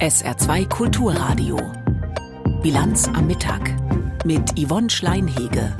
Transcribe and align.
SR2 0.00 0.66
Kulturradio. 0.66 1.58
Bilanz 2.62 3.06
am 3.08 3.26
Mittag 3.26 3.60
mit 4.24 4.58
Yvonne 4.58 4.88
Schleinhege. 4.88 5.76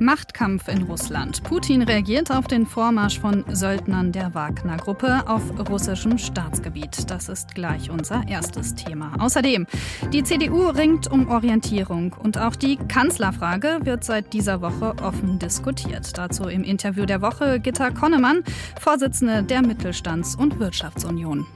Machtkampf 0.00 0.66
in 0.66 0.82
Russland. 0.82 1.40
Putin 1.44 1.82
reagiert 1.82 2.32
auf 2.32 2.48
den 2.48 2.66
Vormarsch 2.66 3.20
von 3.20 3.44
Söldnern 3.52 4.10
der 4.10 4.34
Wagner-Gruppe 4.34 5.28
auf 5.28 5.42
russischem 5.70 6.18
Staatsgebiet. 6.18 7.08
Das 7.08 7.28
ist 7.28 7.54
gleich 7.54 7.88
unser 7.88 8.26
erstes 8.26 8.74
Thema. 8.74 9.12
Außerdem, 9.20 9.68
die 10.12 10.24
CDU 10.24 10.66
ringt 10.66 11.06
um 11.06 11.28
Orientierung 11.28 12.16
und 12.20 12.36
auch 12.36 12.56
die 12.56 12.78
Kanzlerfrage 12.78 13.78
wird 13.84 14.02
seit 14.02 14.32
dieser 14.32 14.60
Woche 14.60 14.96
offen 15.04 15.38
diskutiert. 15.38 16.18
Dazu 16.18 16.48
im 16.48 16.64
Interview 16.64 17.06
der 17.06 17.22
Woche 17.22 17.60
Gitta 17.60 17.92
Konnemann, 17.92 18.42
Vorsitzende 18.80 19.44
der 19.44 19.62
Mittelstands- 19.62 20.34
und 20.34 20.58
Wirtschaftsunion. 20.58 21.46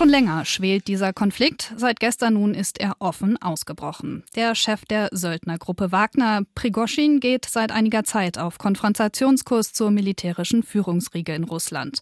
Schon 0.00 0.08
länger 0.08 0.46
schwelt 0.46 0.88
dieser 0.88 1.12
Konflikt. 1.12 1.74
Seit 1.76 2.00
gestern 2.00 2.32
nun 2.32 2.54
ist 2.54 2.80
er 2.80 2.94
offen 3.00 3.36
ausgebrochen. 3.36 4.24
Der 4.34 4.54
Chef 4.54 4.86
der 4.86 5.10
Söldnergruppe 5.12 5.92
Wagner, 5.92 6.40
Prigoschin, 6.54 7.20
geht 7.20 7.44
seit 7.44 7.70
einiger 7.70 8.02
Zeit 8.04 8.38
auf 8.38 8.56
Konfrontationskurs 8.56 9.74
zur 9.74 9.90
militärischen 9.90 10.62
Führungsriege 10.62 11.34
in 11.34 11.44
Russland. 11.44 12.00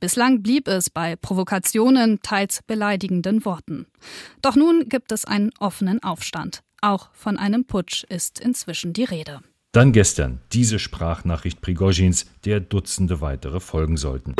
Bislang 0.00 0.42
blieb 0.42 0.66
es 0.66 0.90
bei 0.90 1.14
Provokationen, 1.14 2.20
teils 2.20 2.64
beleidigenden 2.66 3.44
Worten. 3.44 3.86
Doch 4.42 4.56
nun 4.56 4.88
gibt 4.88 5.12
es 5.12 5.24
einen 5.24 5.52
offenen 5.60 6.02
Aufstand. 6.02 6.64
Auch 6.80 7.10
von 7.12 7.38
einem 7.38 7.64
Putsch 7.64 8.02
ist 8.08 8.40
inzwischen 8.40 8.92
die 8.92 9.04
Rede. 9.04 9.40
Dann 9.76 9.92
gestern 9.92 10.40
diese 10.54 10.78
Sprachnachricht 10.78 11.60
Prigozhins, 11.60 12.24
der 12.46 12.60
Dutzende 12.60 13.20
weitere 13.20 13.60
folgen 13.60 13.98
sollten. 13.98 14.34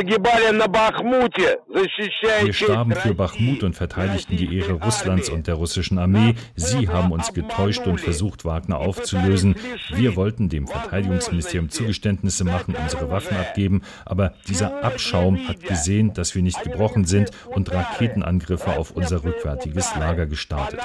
Wir 2.42 2.52
starben 2.54 2.92
für 2.92 3.12
Bachmut 3.12 3.62
und 3.62 3.74
verteidigten 3.74 4.38
die 4.38 4.56
Ehre 4.56 4.72
Russlands 4.82 5.28
und 5.28 5.46
der 5.46 5.56
russischen 5.56 5.98
Armee. 5.98 6.36
Sie 6.54 6.88
haben 6.88 7.12
uns 7.12 7.34
getäuscht 7.34 7.86
und 7.86 8.00
versucht, 8.00 8.46
Wagner 8.46 8.78
aufzulösen. 8.78 9.56
Wir 9.92 10.16
wollten 10.16 10.48
dem 10.48 10.66
Verteidigungsministerium 10.66 11.68
Zugeständnisse 11.68 12.44
machen, 12.44 12.74
unsere 12.74 13.10
Waffen 13.10 13.36
abgeben, 13.36 13.82
aber 14.06 14.32
dieser 14.48 14.82
Abschaum 14.82 15.46
hat 15.48 15.60
gesehen, 15.60 16.14
dass 16.14 16.34
wir 16.34 16.40
nicht 16.40 16.62
gebrochen 16.62 17.04
sind 17.04 17.30
und 17.54 17.70
Raketenangriffe 17.70 18.78
auf 18.78 18.92
unser 18.92 19.22
rückwärtiges 19.22 19.94
Lager 19.96 20.24
gestartet. 20.24 20.80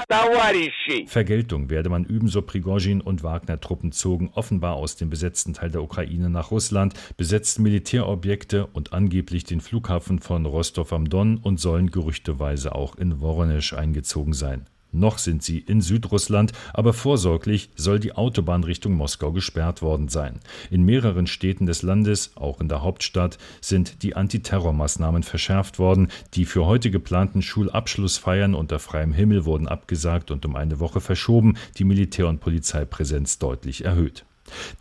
Vergeltung 1.07 1.69
werde 1.69 1.87
man 1.87 2.03
üben, 2.03 2.27
so 2.27 2.41
Prigozhin 2.41 2.99
und 2.99 3.23
Wagner-Truppen 3.23 3.93
zogen 3.93 4.29
offenbar 4.41 4.73
aus 4.73 4.95
dem 4.95 5.11
besetzten 5.11 5.53
Teil 5.53 5.69
der 5.69 5.83
Ukraine 5.83 6.31
nach 6.31 6.49
Russland, 6.49 6.95
besetzten 7.15 7.61
Militärobjekte 7.61 8.65
und 8.65 8.91
angeblich 8.91 9.43
den 9.43 9.61
Flughafen 9.61 10.17
von 10.17 10.47
Rostov 10.47 10.93
am 10.93 11.07
Don 11.07 11.37
und 11.37 11.59
sollen 11.59 11.91
gerüchteweise 11.91 12.73
auch 12.73 12.95
in 12.95 13.21
Woronesch 13.21 13.73
eingezogen 13.73 14.33
sein. 14.33 14.65
Noch 14.91 15.19
sind 15.19 15.43
sie 15.43 15.59
in 15.59 15.79
Südrussland, 15.81 16.53
aber 16.73 16.93
vorsorglich 16.93 17.69
soll 17.75 17.99
die 17.99 18.13
Autobahn 18.13 18.63
Richtung 18.63 18.93
Moskau 18.93 19.31
gesperrt 19.31 19.83
worden 19.83 20.09
sein. 20.09 20.39
In 20.71 20.83
mehreren 20.83 21.27
Städten 21.27 21.67
des 21.67 21.83
Landes, 21.83 22.31
auch 22.35 22.59
in 22.59 22.67
der 22.67 22.81
Hauptstadt, 22.81 23.37
sind 23.61 24.01
die 24.01 24.15
Antiterrormaßnahmen 24.15 25.21
verschärft 25.21 25.77
worden. 25.77 26.09
Die 26.33 26.45
für 26.45 26.65
heute 26.65 26.89
geplanten 26.89 27.43
Schulabschlussfeiern 27.43 28.55
unter 28.55 28.79
freiem 28.79 29.13
Himmel 29.13 29.45
wurden 29.45 29.67
abgesagt 29.67 30.31
und 30.31 30.47
um 30.47 30.55
eine 30.55 30.79
Woche 30.79 30.99
verschoben, 30.99 31.57
die 31.77 31.85
Militär- 31.85 32.27
und 32.27 32.39
Polizeipräsenz 32.39 33.37
deutlich 33.37 33.85
erhöht. 33.85 34.25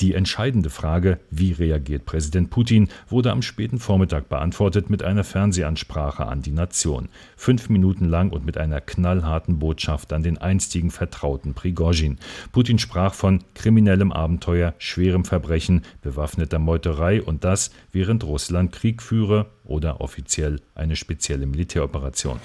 Die 0.00 0.14
entscheidende 0.14 0.70
Frage, 0.70 1.18
wie 1.30 1.52
reagiert 1.52 2.04
Präsident 2.04 2.50
Putin, 2.50 2.88
wurde 3.08 3.32
am 3.32 3.42
späten 3.42 3.78
Vormittag 3.78 4.28
beantwortet 4.28 4.90
mit 4.90 5.02
einer 5.02 5.24
Fernsehansprache 5.24 6.26
an 6.26 6.42
die 6.42 6.52
Nation. 6.52 7.08
Fünf 7.36 7.68
Minuten 7.68 8.04
lang 8.04 8.30
und 8.30 8.44
mit 8.44 8.58
einer 8.58 8.80
knallharten 8.80 9.58
Botschaft 9.58 10.12
an 10.12 10.22
den 10.22 10.38
einstigen 10.38 10.91
Vertrauten 10.91 11.54
Prigozhin. 11.54 12.19
Putin 12.53 12.78
sprach 12.78 13.14
von 13.14 13.42
kriminellem 13.54 14.12
Abenteuer, 14.12 14.75
schwerem 14.78 15.25
Verbrechen, 15.25 15.82
bewaffneter 16.02 16.58
Meuterei 16.58 17.22
und 17.22 17.44
das, 17.44 17.70
während 17.92 18.25
Russland 18.25 18.72
Krieg 18.72 19.02
führe 19.02 19.47
oder 19.70 20.00
offiziell 20.00 20.60
eine 20.75 20.97
spezielle 20.97 21.47
Militäroperation. 21.47 22.41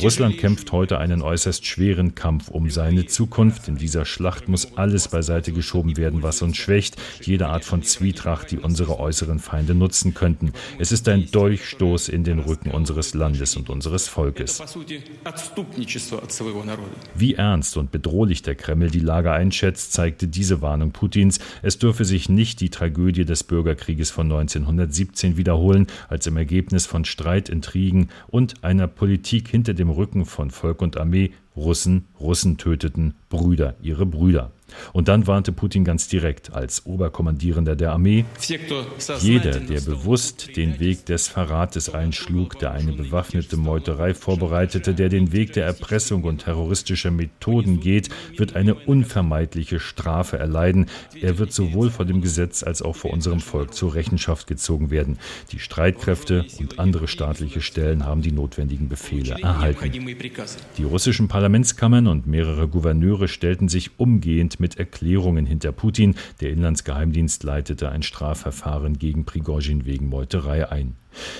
Russland 0.00 0.38
kämpft 0.38 0.72
heute 0.72 0.98
einen 0.98 1.22
äußerst 1.22 1.66
schweren 1.66 2.14
Kampf 2.14 2.48
um 2.48 2.70
seine 2.70 3.06
Zukunft. 3.06 3.68
In 3.68 3.76
dieser 3.76 4.04
Schlacht 4.04 4.48
muss 4.48 4.76
alles 4.76 5.08
beiseite 5.08 5.52
geschoben 5.52 5.96
werden, 5.96 6.22
was 6.22 6.40
uns 6.40 6.56
schwächt, 6.56 6.96
jede 7.20 7.48
Art 7.48 7.64
von 7.64 7.82
Zwietracht, 7.82 8.50
die 8.50 8.58
unsere 8.58 8.98
äußeren 8.98 9.40
Feinde 9.40 9.74
nutzen 9.74 10.14
könnten. 10.14 10.52
Es 10.78 10.92
ist 10.92 11.08
ein 11.08 11.30
Durchstoß 11.30 12.08
in 12.08 12.24
den 12.24 12.38
Rücken 12.38 12.70
unseres 12.70 13.14
Landes 13.14 13.56
und 13.56 13.68
unseres 13.68 14.06
Volkes. 14.08 14.62
Wie 17.14 17.34
ernst 17.34 17.76
und 17.76 17.90
bedrohlich 17.90 18.42
der 18.42 18.54
Kreml 18.54 18.90
die 18.90 19.00
Lage 19.00 19.32
einschätzt, 19.32 19.92
zeigte 19.92 20.28
diese 20.28 20.62
Warnung 20.62 20.92
Putins. 20.92 21.40
Es 21.62 21.78
dürfe 21.78 22.04
sich 22.04 22.28
nicht 22.28 22.60
die 22.60 22.70
Tragödie 22.70 23.24
des 23.24 23.42
Bürgerkrieges 23.42 24.10
von 24.10 24.30
1917 24.30 25.36
wiederholen 25.36 25.71
wiederholen, 25.72 25.86
als 26.08 26.26
im 26.26 26.36
Ergebnis 26.36 26.86
von 26.86 27.04
Streit, 27.04 27.48
Intrigen 27.48 28.08
und 28.28 28.62
einer 28.64 28.86
Politik 28.86 29.48
hinter 29.48 29.74
dem 29.74 29.90
Rücken 29.90 30.24
von 30.24 30.50
Volk 30.50 30.82
und 30.82 30.96
Armee 30.96 31.32
Russen 31.56 32.06
Russen 32.18 32.56
töteten, 32.56 33.14
Brüder 33.28 33.74
ihre 33.82 34.06
Brüder. 34.06 34.52
Und 34.92 35.08
dann 35.08 35.26
warnte 35.26 35.52
Putin 35.52 35.84
ganz 35.84 36.08
direkt 36.08 36.52
als 36.52 36.86
Oberkommandierender 36.86 37.76
der 37.76 37.92
Armee, 37.92 38.24
jeder, 39.20 39.60
der 39.60 39.80
bewusst 39.80 40.56
den 40.56 40.80
Weg 40.80 41.06
des 41.06 41.28
Verrates 41.28 41.92
einschlug, 41.92 42.58
der 42.58 42.72
eine 42.72 42.92
bewaffnete 42.92 43.56
Meuterei 43.56 44.14
vorbereitete, 44.14 44.94
der 44.94 45.08
den 45.08 45.32
Weg 45.32 45.52
der 45.52 45.66
Erpressung 45.66 46.24
und 46.24 46.42
terroristischer 46.42 47.10
Methoden 47.10 47.80
geht, 47.80 48.08
wird 48.36 48.56
eine 48.56 48.74
unvermeidliche 48.74 49.80
Strafe 49.80 50.38
erleiden. 50.38 50.86
Er 51.20 51.38
wird 51.38 51.52
sowohl 51.52 51.90
vor 51.90 52.04
dem 52.04 52.20
Gesetz 52.20 52.62
als 52.62 52.82
auch 52.82 52.96
vor 52.96 53.12
unserem 53.12 53.40
Volk 53.40 53.74
zur 53.74 53.94
Rechenschaft 53.94 54.46
gezogen 54.46 54.90
werden. 54.90 55.18
Die 55.52 55.58
Streitkräfte 55.58 56.46
und 56.58 56.78
andere 56.78 57.08
staatliche 57.08 57.60
Stellen 57.60 58.06
haben 58.06 58.22
die 58.22 58.32
notwendigen 58.32 58.88
Befehle 58.88 59.36
erhalten. 59.40 59.92
Die 60.78 60.84
russischen 60.84 61.28
Parlamentskammern 61.28 62.06
und 62.06 62.26
mehrere 62.26 62.68
Gouverneure 62.68 63.28
stellten 63.28 63.68
sich 63.68 63.98
umgehend 63.98 64.60
mit 64.62 64.78
Erklärungen 64.78 65.44
hinter 65.44 65.72
Putin. 65.72 66.14
Der 66.40 66.50
Inlandsgeheimdienst 66.50 67.42
leitete 67.42 67.90
ein 67.90 68.02
Strafverfahren 68.02 68.98
gegen 68.98 69.26
Prigozhin 69.26 69.84
wegen 69.84 70.08
Meuterei 70.08 70.70
ein. 70.70 70.96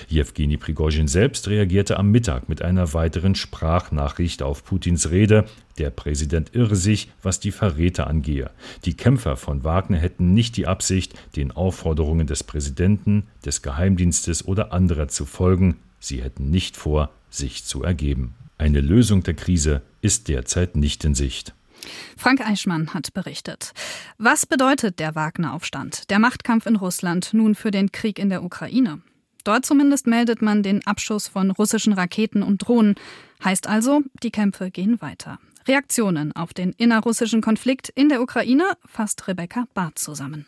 Jewgeni 0.08 0.58
Prigozhin 0.58 1.08
selbst 1.08 1.48
reagierte 1.48 1.98
am 1.98 2.10
Mittag 2.10 2.48
mit 2.48 2.60
einer 2.60 2.92
weiteren 2.92 3.34
Sprachnachricht 3.34 4.42
auf 4.42 4.64
Putins 4.64 5.10
Rede. 5.10 5.46
Der 5.78 5.90
Präsident 5.90 6.54
irre 6.54 6.76
sich, 6.76 7.10
was 7.22 7.40
die 7.40 7.52
Verräter 7.52 8.06
angehe. 8.06 8.50
Die 8.84 8.94
Kämpfer 8.94 9.36
von 9.36 9.64
Wagner 9.64 9.96
hätten 9.96 10.34
nicht 10.34 10.56
die 10.56 10.66
Absicht, 10.66 11.14
den 11.36 11.52
Aufforderungen 11.52 12.26
des 12.26 12.44
Präsidenten, 12.44 13.28
des 13.44 13.62
Geheimdienstes 13.62 14.46
oder 14.46 14.72
anderer 14.72 15.08
zu 15.08 15.24
folgen. 15.24 15.76
Sie 15.98 16.22
hätten 16.22 16.50
nicht 16.50 16.76
vor, 16.76 17.10
sich 17.30 17.64
zu 17.64 17.82
ergeben. 17.82 18.34
Eine 18.58 18.80
Lösung 18.80 19.22
der 19.22 19.34
Krise 19.34 19.82
ist 20.02 20.28
derzeit 20.28 20.76
nicht 20.76 21.04
in 21.04 21.14
Sicht. 21.14 21.54
Frank 22.16 22.40
Eichmann 22.40 22.94
hat 22.94 23.12
berichtet. 23.12 23.72
Was 24.18 24.46
bedeutet 24.46 24.98
der 24.98 25.14
Wagner-Aufstand, 25.14 26.10
der 26.10 26.18
Machtkampf 26.18 26.66
in 26.66 26.76
Russland 26.76 27.34
nun 27.34 27.54
für 27.54 27.70
den 27.70 27.92
Krieg 27.92 28.18
in 28.18 28.28
der 28.28 28.42
Ukraine? 28.42 29.00
Dort 29.44 29.66
zumindest 29.66 30.06
meldet 30.06 30.40
man 30.40 30.62
den 30.62 30.86
Abschuss 30.86 31.28
von 31.28 31.50
russischen 31.50 31.92
Raketen 31.92 32.42
und 32.42 32.58
Drohnen. 32.58 32.94
Heißt 33.44 33.66
also, 33.66 34.02
die 34.22 34.30
Kämpfe 34.30 34.70
gehen 34.70 35.00
weiter. 35.00 35.38
Reaktionen 35.66 36.32
auf 36.34 36.54
den 36.54 36.72
innerrussischen 36.72 37.40
Konflikt 37.40 37.88
in 37.88 38.08
der 38.08 38.22
Ukraine 38.22 38.64
fasst 38.84 39.26
Rebecca 39.28 39.66
Barth 39.74 39.98
zusammen. 39.98 40.46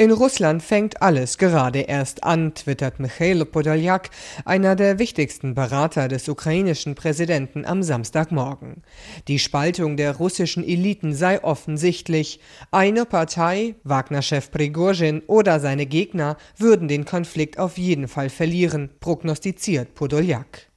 In 0.00 0.12
Russland 0.12 0.62
fängt 0.62 1.02
alles 1.02 1.36
gerade 1.36 1.80
erst 1.80 2.24
an, 2.24 2.54
twittert 2.54 3.00
Michail 3.00 3.44
Podoljak, 3.44 4.08
einer 4.46 4.74
der 4.74 4.98
wichtigsten 4.98 5.54
Berater 5.54 6.08
des 6.08 6.26
ukrainischen 6.26 6.94
Präsidenten 6.94 7.66
am 7.66 7.82
Samstagmorgen. 7.82 8.82
Die 9.28 9.38
Spaltung 9.38 9.98
der 9.98 10.16
russischen 10.16 10.66
Eliten 10.66 11.12
sei 11.12 11.44
offensichtlich. 11.44 12.40
Eine 12.70 13.04
Partei, 13.04 13.74
Wagner-Chef 13.84 14.50
Prigozhin 14.50 15.20
oder 15.26 15.60
seine 15.60 15.84
Gegner 15.84 16.38
würden 16.56 16.88
den 16.88 17.04
Konflikt 17.04 17.58
auf 17.58 17.76
jeden 17.76 18.08
Fall 18.08 18.30
verlieren, 18.30 18.88
prognostiziert 19.00 19.94
Podoljak. 19.94 20.69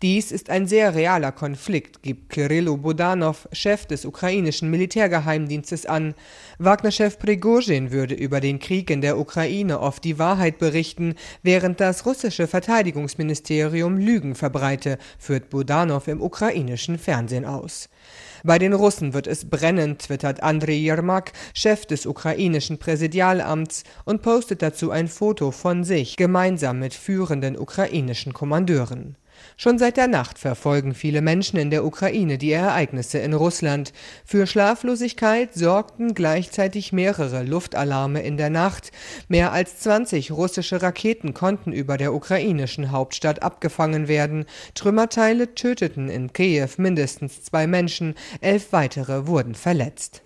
Dies 0.00 0.30
ist 0.30 0.48
ein 0.48 0.68
sehr 0.68 0.94
realer 0.94 1.32
Konflikt, 1.32 2.04
gibt 2.04 2.30
Kirillo 2.30 2.76
Budanov, 2.76 3.48
Chef 3.50 3.84
des 3.84 4.04
ukrainischen 4.04 4.70
Militärgeheimdienstes 4.70 5.86
an. 5.86 6.14
Wagner-Chef 6.60 7.18
Prigozhin 7.18 7.90
würde 7.90 8.14
über 8.14 8.38
den 8.38 8.60
Krieg 8.60 8.90
in 8.90 9.00
der 9.00 9.18
Ukraine 9.18 9.80
oft 9.80 10.04
die 10.04 10.20
Wahrheit 10.20 10.60
berichten, 10.60 11.16
während 11.42 11.80
das 11.80 12.06
russische 12.06 12.46
Verteidigungsministerium 12.46 13.98
Lügen 13.98 14.36
verbreite, 14.36 14.98
führt 15.18 15.50
Budanov 15.50 16.06
im 16.06 16.22
ukrainischen 16.22 16.96
Fernsehen 16.96 17.44
aus. 17.44 17.88
Bei 18.44 18.60
den 18.60 18.74
Russen 18.74 19.14
wird 19.14 19.26
es 19.26 19.50
brennen, 19.50 19.98
twittert 19.98 20.44
Andrei 20.44 20.74
Yermak, 20.74 21.32
Chef 21.54 21.86
des 21.86 22.06
ukrainischen 22.06 22.78
Präsidialamts, 22.78 23.82
und 24.04 24.22
postet 24.22 24.62
dazu 24.62 24.92
ein 24.92 25.08
Foto 25.08 25.50
von 25.50 25.82
sich 25.82 26.16
gemeinsam 26.16 26.78
mit 26.78 26.94
führenden 26.94 27.58
ukrainischen 27.58 28.32
Kommandeuren. 28.32 29.16
Schon 29.56 29.78
seit 29.78 29.96
der 29.96 30.08
Nacht 30.08 30.38
verfolgen 30.38 30.94
viele 30.94 31.20
Menschen 31.20 31.58
in 31.58 31.70
der 31.70 31.84
Ukraine 31.84 32.38
die 32.38 32.52
Ereignisse 32.52 33.18
in 33.18 33.32
Russland. 33.34 33.92
Für 34.24 34.46
Schlaflosigkeit 34.46 35.54
sorgten 35.54 36.14
gleichzeitig 36.14 36.92
mehrere 36.92 37.42
Luftalarme 37.42 38.22
in 38.22 38.36
der 38.36 38.50
Nacht. 38.50 38.92
Mehr 39.28 39.52
als 39.52 39.80
20 39.80 40.32
russische 40.32 40.82
Raketen 40.82 41.34
konnten 41.34 41.72
über 41.72 41.96
der 41.96 42.14
ukrainischen 42.14 42.90
Hauptstadt 42.90 43.42
abgefangen 43.42 44.08
werden. 44.08 44.46
Trümmerteile 44.74 45.54
töteten 45.54 46.08
in 46.08 46.32
Kiew 46.32 46.68
mindestens 46.76 47.42
zwei 47.42 47.66
Menschen, 47.66 48.14
elf 48.40 48.72
weitere 48.72 49.26
wurden 49.26 49.54
verletzt. 49.54 50.22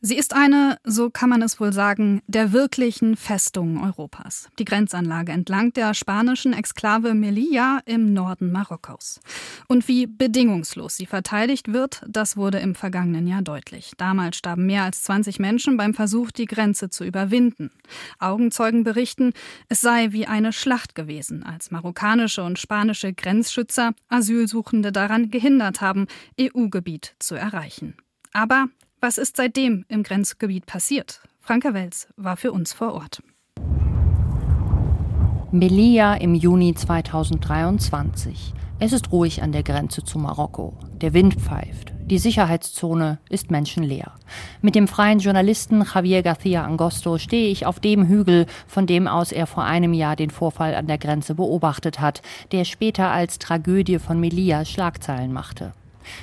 Sie 0.00 0.16
ist 0.16 0.32
eine, 0.32 0.78
so 0.84 1.10
kann 1.10 1.28
man 1.28 1.42
es 1.42 1.58
wohl 1.58 1.72
sagen, 1.72 2.22
der 2.28 2.52
wirklichen 2.52 3.16
Festungen 3.16 3.82
Europas. 3.82 4.48
Die 4.60 4.64
Grenzanlage 4.64 5.32
entlang 5.32 5.72
der 5.72 5.92
spanischen 5.92 6.52
Exklave 6.52 7.14
Melilla 7.14 7.80
im 7.84 8.12
Norden 8.12 8.52
Marokkos. 8.52 9.20
Und 9.66 9.88
wie 9.88 10.06
bedingungslos 10.06 10.96
sie 10.96 11.06
verteidigt 11.06 11.72
wird, 11.72 12.04
das 12.06 12.36
wurde 12.36 12.58
im 12.60 12.76
vergangenen 12.76 13.26
Jahr 13.26 13.42
deutlich. 13.42 13.90
Damals 13.96 14.36
starben 14.36 14.66
mehr 14.66 14.84
als 14.84 15.02
20 15.02 15.40
Menschen 15.40 15.76
beim 15.76 15.94
Versuch, 15.94 16.30
die 16.30 16.46
Grenze 16.46 16.90
zu 16.90 17.02
überwinden. 17.02 17.72
Augenzeugen 18.20 18.84
berichten, 18.84 19.32
es 19.68 19.80
sei 19.80 20.12
wie 20.12 20.26
eine 20.26 20.52
Schlacht 20.52 20.94
gewesen, 20.94 21.42
als 21.42 21.72
marokkanische 21.72 22.44
und 22.44 22.60
spanische 22.60 23.12
Grenzschützer 23.12 23.94
Asylsuchende 24.08 24.92
daran 24.92 25.32
gehindert 25.32 25.80
haben, 25.80 26.06
EU-Gebiet 26.40 27.16
zu 27.18 27.34
erreichen. 27.34 27.96
Aber 28.32 28.68
was 29.00 29.18
ist 29.18 29.36
seitdem 29.36 29.84
im 29.88 30.02
Grenzgebiet 30.02 30.66
passiert? 30.66 31.20
Franka 31.40 31.72
Wels 31.74 32.08
war 32.16 32.36
für 32.36 32.52
uns 32.52 32.72
vor 32.72 32.94
Ort. 32.94 33.22
Melilla 35.50 36.14
im 36.14 36.34
Juni 36.34 36.74
2023. 36.74 38.52
Es 38.80 38.92
ist 38.92 39.10
ruhig 39.10 39.42
an 39.42 39.52
der 39.52 39.62
Grenze 39.62 40.04
zu 40.04 40.18
Marokko. 40.18 40.76
Der 41.00 41.12
Wind 41.14 41.34
pfeift. 41.34 41.92
Die 42.06 42.18
Sicherheitszone 42.18 43.18
ist 43.28 43.50
menschenleer. 43.50 44.12
Mit 44.62 44.74
dem 44.74 44.88
freien 44.88 45.18
Journalisten 45.18 45.82
Javier 45.82 46.22
García 46.22 46.62
Angosto 46.62 47.18
stehe 47.18 47.50
ich 47.50 47.66
auf 47.66 47.80
dem 47.80 48.06
Hügel, 48.06 48.46
von 48.66 48.86
dem 48.86 49.08
aus 49.08 49.32
er 49.32 49.46
vor 49.46 49.64
einem 49.64 49.94
Jahr 49.94 50.16
den 50.16 50.30
Vorfall 50.30 50.74
an 50.74 50.86
der 50.86 50.98
Grenze 50.98 51.34
beobachtet 51.34 52.00
hat, 52.00 52.22
der 52.52 52.64
später 52.64 53.10
als 53.10 53.38
Tragödie 53.38 53.98
von 53.98 54.20
Melilla 54.20 54.64
Schlagzeilen 54.64 55.32
machte. 55.32 55.72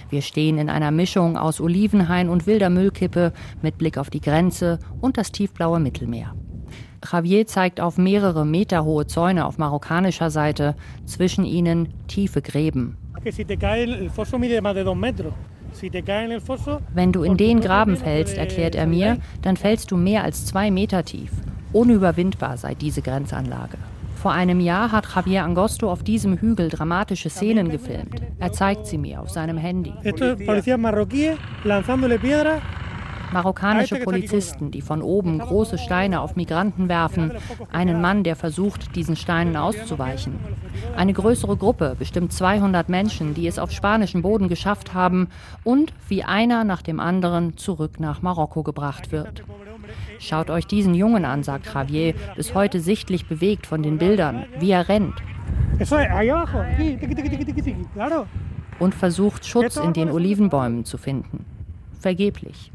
Wir 0.09 0.21
stehen 0.21 0.57
in 0.57 0.69
einer 0.69 0.91
Mischung 0.91 1.37
aus 1.37 1.61
Olivenhain 1.61 2.29
und 2.29 2.47
wilder 2.47 2.69
Müllkippe 2.69 3.33
mit 3.61 3.77
Blick 3.77 3.97
auf 3.97 4.09
die 4.09 4.21
Grenze 4.21 4.79
und 5.01 5.17
das 5.17 5.31
tiefblaue 5.31 5.79
Mittelmeer. 5.79 6.33
Javier 7.11 7.45
zeigt 7.45 7.79
auf 7.79 7.97
mehrere 7.97 8.45
Meter 8.45 8.83
hohe 8.83 9.05
Zäune 9.07 9.45
auf 9.45 9.57
marokkanischer 9.57 10.29
Seite, 10.29 10.75
zwischen 11.05 11.45
ihnen 11.45 11.93
tiefe 12.07 12.41
Gräben. 12.41 12.97
Wenn 16.93 17.11
du 17.11 17.23
in 17.23 17.38
den 17.38 17.59
Graben 17.59 17.97
fällst, 17.97 18.38
erklärt 18.38 18.75
er 18.75 18.88
mir, 18.88 19.17
dann 19.41 19.57
fällst 19.57 19.91
du 19.91 19.97
mehr 19.97 20.23
als 20.23 20.45
zwei 20.45 20.71
Meter 20.71 21.03
tief. 21.03 21.31
Unüberwindbar 21.73 22.57
sei 22.57 22.75
diese 22.75 23.01
Grenzanlage. 23.01 23.77
Vor 24.25 24.33
einem 24.33 24.60
Jahr 24.60 24.92
hat 24.92 25.06
Javier 25.16 25.44
Angosto 25.44 25.92
auf 25.92 26.01
diesem 26.01 26.39
Hügel 26.39 26.69
dramatische 26.69 27.30
Szenen 27.30 27.69
gefilmt. 27.69 28.24
Er 28.39 28.51
zeigt 28.51 28.88
sie 28.88 28.98
mir 28.98 29.22
auf 29.22 29.30
seinem 29.30 29.56
Handy. 29.56 29.94
Marokkanische 33.31 33.98
Polizisten, 33.98 34.72
die 34.72 34.81
von 34.81 35.04
oben 35.04 35.38
große 35.38 35.77
Steine 35.77 36.22
auf 36.22 36.36
Migranten 36.36 36.89
werfen, 36.89 37.33
einen 37.72 38.01
Mann, 38.01 38.24
der 38.24 38.36
versucht, 38.36 38.95
diesen 38.95 39.16
Steinen 39.16 39.56
auszuweichen. 39.56 40.39
Eine 40.98 41.13
größere 41.13 41.56
Gruppe, 41.56 41.95
bestimmt 42.00 42.33
200 42.33 42.89
Menschen, 42.89 43.36
die 43.36 43.45
es 43.45 43.60
auf 43.60 43.72
spanischem 43.72 44.24
Boden 44.24 44.50
geschafft 44.50 44.95
haben 44.95 45.27
und 45.63 45.94
wie 46.07 46.24
einer 46.24 46.63
nach 46.63 46.81
dem 46.81 47.00
anderen 47.00 47.57
zurück 47.57 48.00
nach 48.00 48.24
Marokko 48.24 48.63
gebracht 48.63 49.12
wird. 49.12 49.44
Schaut 50.19 50.50
euch 50.50 50.67
diesen 50.67 50.94
Jungen 50.94 51.25
an, 51.25 51.44
sagt 51.44 51.73
Javier, 51.73 52.13
bis 52.35 52.53
heute 52.53 52.79
sichtlich 52.79 53.27
bewegt 53.27 53.67
von 53.67 53.83
den 53.83 53.97
Bildern, 53.97 54.45
wie 54.59 54.71
er 54.71 54.88
rennt. 54.89 55.21
Und 58.79 58.95
versucht 58.95 59.45
Schutz 59.45 59.77
in 59.77 59.94
den 59.94 60.12
Olivenbäumen 60.12 60.85
zu 60.85 60.97
finden. 60.97 61.45
Vergeblich. 62.00 62.71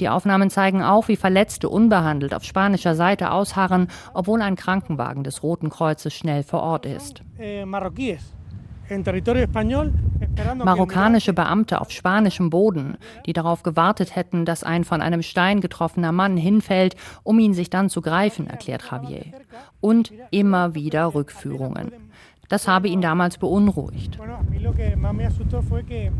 Die 0.00 0.08
Aufnahmen 0.08 0.50
zeigen 0.50 0.82
auch, 0.82 1.08
wie 1.08 1.16
Verletzte 1.16 1.68
unbehandelt 1.68 2.34
auf 2.34 2.44
spanischer 2.44 2.94
Seite 2.94 3.30
ausharren, 3.30 3.88
obwohl 4.12 4.42
ein 4.42 4.56
Krankenwagen 4.56 5.24
des 5.24 5.42
Roten 5.42 5.70
Kreuzes 5.70 6.14
schnell 6.14 6.42
vor 6.42 6.62
Ort 6.62 6.86
ist. 6.86 7.22
Eh, 7.38 7.64
Marokkanische 10.64 11.32
Beamte 11.32 11.80
auf 11.80 11.90
spanischem 11.90 12.50
Boden, 12.50 12.96
die 13.26 13.32
darauf 13.32 13.62
gewartet 13.62 14.14
hätten, 14.16 14.44
dass 14.44 14.62
ein 14.62 14.84
von 14.84 15.02
einem 15.02 15.22
Stein 15.22 15.60
getroffener 15.60 16.12
Mann 16.12 16.36
hinfällt, 16.36 16.96
um 17.22 17.38
ihn 17.38 17.54
sich 17.54 17.70
dann 17.70 17.88
zu 17.88 18.00
greifen, 18.00 18.46
erklärt 18.46 18.84
Javier. 18.90 19.24
Und 19.80 20.12
immer 20.30 20.74
wieder 20.74 21.14
Rückführungen. 21.14 21.92
Das 22.52 22.68
habe 22.68 22.86
ihn 22.86 23.00
damals 23.00 23.38
beunruhigt. 23.38 24.18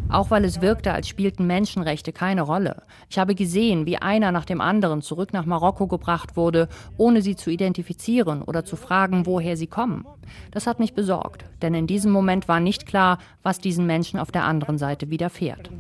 Auch 0.08 0.30
weil 0.30 0.46
es 0.46 0.62
wirkte, 0.62 0.94
als 0.94 1.06
spielten 1.06 1.46
Menschenrechte 1.46 2.10
keine 2.10 2.40
Rolle. 2.40 2.84
Ich 3.10 3.18
habe 3.18 3.34
gesehen, 3.34 3.84
wie 3.84 3.98
einer 3.98 4.32
nach 4.32 4.46
dem 4.46 4.62
anderen 4.62 5.02
zurück 5.02 5.34
nach 5.34 5.44
Marokko 5.44 5.88
gebracht 5.88 6.34
wurde, 6.34 6.68
ohne 6.96 7.20
sie 7.20 7.36
zu 7.36 7.50
identifizieren 7.50 8.40
oder 8.40 8.64
zu 8.64 8.76
fragen, 8.76 9.26
woher 9.26 9.58
sie 9.58 9.66
kommen. 9.66 10.06
Das 10.52 10.66
hat 10.66 10.80
mich 10.80 10.94
besorgt, 10.94 11.44
denn 11.60 11.74
in 11.74 11.86
diesem 11.86 12.10
Moment 12.10 12.48
war 12.48 12.60
nicht 12.60 12.86
klar, 12.86 13.18
was 13.42 13.58
diesen 13.58 13.84
Menschen 13.84 14.18
auf 14.18 14.32
der 14.32 14.44
anderen 14.44 14.78
Seite 14.78 15.10
widerfährt. 15.10 15.70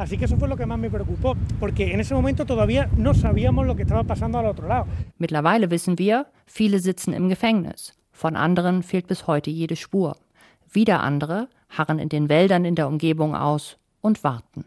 Así 0.00 0.16
que 0.16 0.24
eso 0.24 0.38
fue 0.38 0.48
lo 0.48 0.56
que 0.56 0.64
más 0.64 0.78
me 0.78 0.88
preocupó, 0.88 1.36
porque 1.58 1.92
en 1.92 2.00
ese 2.00 2.14
momento 2.14 2.46
todavía 2.46 2.88
no 2.96 3.12
sabíamos 3.12 3.66
lo 3.66 3.76
que 3.76 3.82
estaba 3.82 4.02
pasando 4.02 4.38
al 4.38 4.46
otro 4.46 4.66
lado. 4.66 4.86
Mittlerweile 5.18 5.70
wissen 5.70 5.98
wir, 5.98 6.24
viele 6.46 6.78
sitzen 6.78 7.12
im 7.12 7.28
Gefängnis. 7.28 7.92
Von 8.10 8.34
anderen 8.34 8.82
fehlt 8.82 9.08
bis 9.08 9.26
heute 9.26 9.50
jede 9.50 9.76
Spur. 9.76 10.16
Wieder 10.72 11.02
andere 11.02 11.48
harren 11.68 11.98
in 11.98 12.08
den 12.08 12.30
Wäldern 12.30 12.64
in 12.64 12.76
der 12.76 12.88
Umgebung 12.88 13.34
aus 13.34 13.76
und 14.00 14.24
warten. 14.24 14.64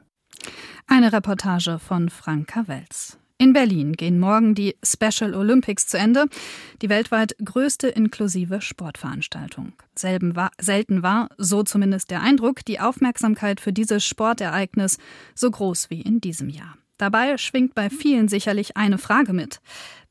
Eine 0.85 1.11
Reportage 1.11 1.79
von 1.79 2.09
Franka 2.09 2.67
Welz. 2.67 3.17
In 3.37 3.51
Berlin 3.51 3.93
gehen 3.93 4.19
morgen 4.19 4.55
die 4.55 4.77
Special 4.83 5.33
Olympics 5.33 5.87
zu 5.87 5.97
Ende, 5.97 6.27
die 6.81 6.89
weltweit 6.89 7.35
größte 7.43 7.87
inklusive 7.87 8.61
Sportveranstaltung. 8.61 9.73
War, 10.01 10.51
selten 10.61 11.03
war, 11.03 11.29
so 11.37 11.63
zumindest 11.63 12.11
der 12.11 12.21
Eindruck, 12.21 12.63
die 12.65 12.79
Aufmerksamkeit 12.79 13.59
für 13.59 13.73
dieses 13.73 14.05
Sportereignis 14.05 14.97
so 15.35 15.49
groß 15.49 15.89
wie 15.89 16.01
in 16.01 16.21
diesem 16.21 16.49
Jahr. 16.49 16.77
Dabei 16.97 17.37
schwingt 17.37 17.73
bei 17.75 17.89
vielen 17.89 18.27
sicherlich 18.27 18.77
eine 18.77 18.97
Frage 18.97 19.33
mit. 19.33 19.59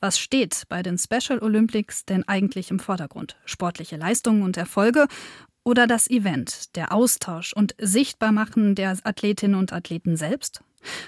Was 0.00 0.18
steht 0.18 0.64
bei 0.68 0.82
den 0.82 0.98
Special 0.98 1.38
Olympics 1.40 2.04
denn 2.04 2.26
eigentlich 2.26 2.70
im 2.70 2.80
Vordergrund? 2.80 3.36
Sportliche 3.44 3.96
Leistungen 3.96 4.42
und 4.42 4.56
Erfolge 4.56 5.06
oder 5.64 5.86
das 5.86 6.10
Event, 6.10 6.74
der 6.76 6.92
Austausch 6.92 7.52
und 7.52 7.74
Sichtbarmachen 7.78 8.74
der 8.74 8.98
Athletinnen 9.04 9.54
und 9.54 9.72
Athleten 9.72 10.16
selbst? 10.16 10.62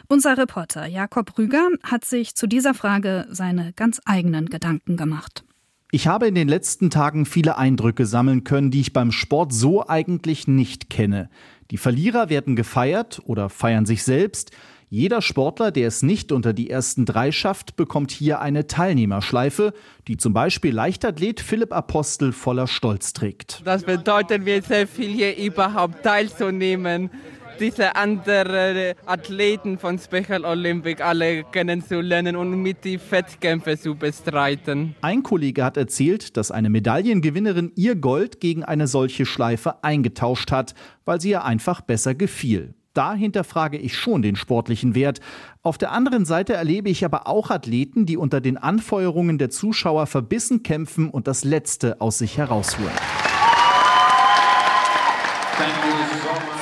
Unser 0.08 0.38
Reporter 0.38 0.86
Jakob 0.86 1.36
Rüger 1.38 1.68
hat 1.82 2.04
sich 2.04 2.34
zu 2.34 2.46
dieser 2.46 2.74
Frage 2.74 3.26
seine 3.30 3.72
ganz 3.72 4.00
eigenen 4.04 4.46
Gedanken 4.46 4.96
gemacht. 4.96 5.44
Ich 5.90 6.08
habe 6.08 6.26
in 6.26 6.34
den 6.34 6.48
letzten 6.48 6.90
Tagen 6.90 7.24
viele 7.24 7.56
Eindrücke 7.56 8.04
sammeln 8.04 8.42
können, 8.42 8.72
die 8.72 8.80
ich 8.80 8.92
beim 8.92 9.12
Sport 9.12 9.52
so 9.52 9.86
eigentlich 9.86 10.48
nicht 10.48 10.90
kenne. 10.90 11.30
Die 11.70 11.76
Verlierer 11.76 12.28
werden 12.28 12.56
gefeiert 12.56 13.22
oder 13.24 13.48
feiern 13.48 13.86
sich 13.86 14.02
selbst. 14.02 14.50
Jeder 14.90 15.22
Sportler, 15.22 15.70
der 15.70 15.88
es 15.88 16.02
nicht 16.02 16.30
unter 16.30 16.52
die 16.52 16.68
ersten 16.68 17.04
drei 17.04 17.32
schafft, 17.32 17.76
bekommt 17.76 18.10
hier 18.10 18.40
eine 18.40 18.66
Teilnehmerschleife, 18.66 19.72
die 20.06 20.16
zum 20.16 20.32
Beispiel 20.32 20.74
Leichtathlet 20.74 21.40
Philipp 21.40 21.72
Apostel 21.72 22.32
voller 22.32 22.66
Stolz 22.66 23.12
trägt. 23.12 23.62
Das 23.64 23.84
bedeutet 23.84 24.44
mir 24.44 24.62
sehr 24.62 24.86
viel, 24.86 25.10
hier 25.10 25.36
überhaupt 25.36 26.02
teilzunehmen 26.02 27.10
diese 27.58 27.96
anderen 27.96 28.94
Athleten 29.06 29.78
von 29.78 29.98
Special 29.98 30.44
Olympic 30.44 31.02
alle 31.02 31.44
kennenzulernen 31.44 32.36
und 32.36 32.60
mit 32.60 32.84
die 32.84 32.98
Wettkämpfe 33.10 33.78
zu 33.78 33.94
bestreiten. 33.94 34.94
Ein 35.00 35.22
Kollege 35.22 35.64
hat 35.64 35.76
erzählt, 35.76 36.36
dass 36.36 36.50
eine 36.50 36.70
Medaillengewinnerin 36.70 37.72
ihr 37.76 37.96
Gold 37.96 38.40
gegen 38.40 38.64
eine 38.64 38.86
solche 38.86 39.26
Schleife 39.26 39.82
eingetauscht 39.82 40.50
hat, 40.50 40.74
weil 41.04 41.20
sie 41.20 41.30
ihr 41.30 41.44
einfach 41.44 41.80
besser 41.80 42.14
gefiel. 42.14 42.74
Da 42.94 43.14
hinterfrage 43.14 43.76
ich 43.76 43.96
schon 43.96 44.22
den 44.22 44.36
sportlichen 44.36 44.94
Wert. 44.94 45.18
Auf 45.62 45.78
der 45.78 45.90
anderen 45.90 46.24
Seite 46.24 46.52
erlebe 46.52 46.88
ich 46.90 47.04
aber 47.04 47.26
auch 47.26 47.50
Athleten, 47.50 48.06
die 48.06 48.16
unter 48.16 48.40
den 48.40 48.56
Anfeuerungen 48.56 49.36
der 49.36 49.50
Zuschauer 49.50 50.06
verbissen 50.06 50.62
kämpfen 50.62 51.10
und 51.10 51.26
das 51.26 51.42
Letzte 51.42 52.00
aus 52.00 52.18
sich 52.18 52.38
herausholen. 52.38 52.92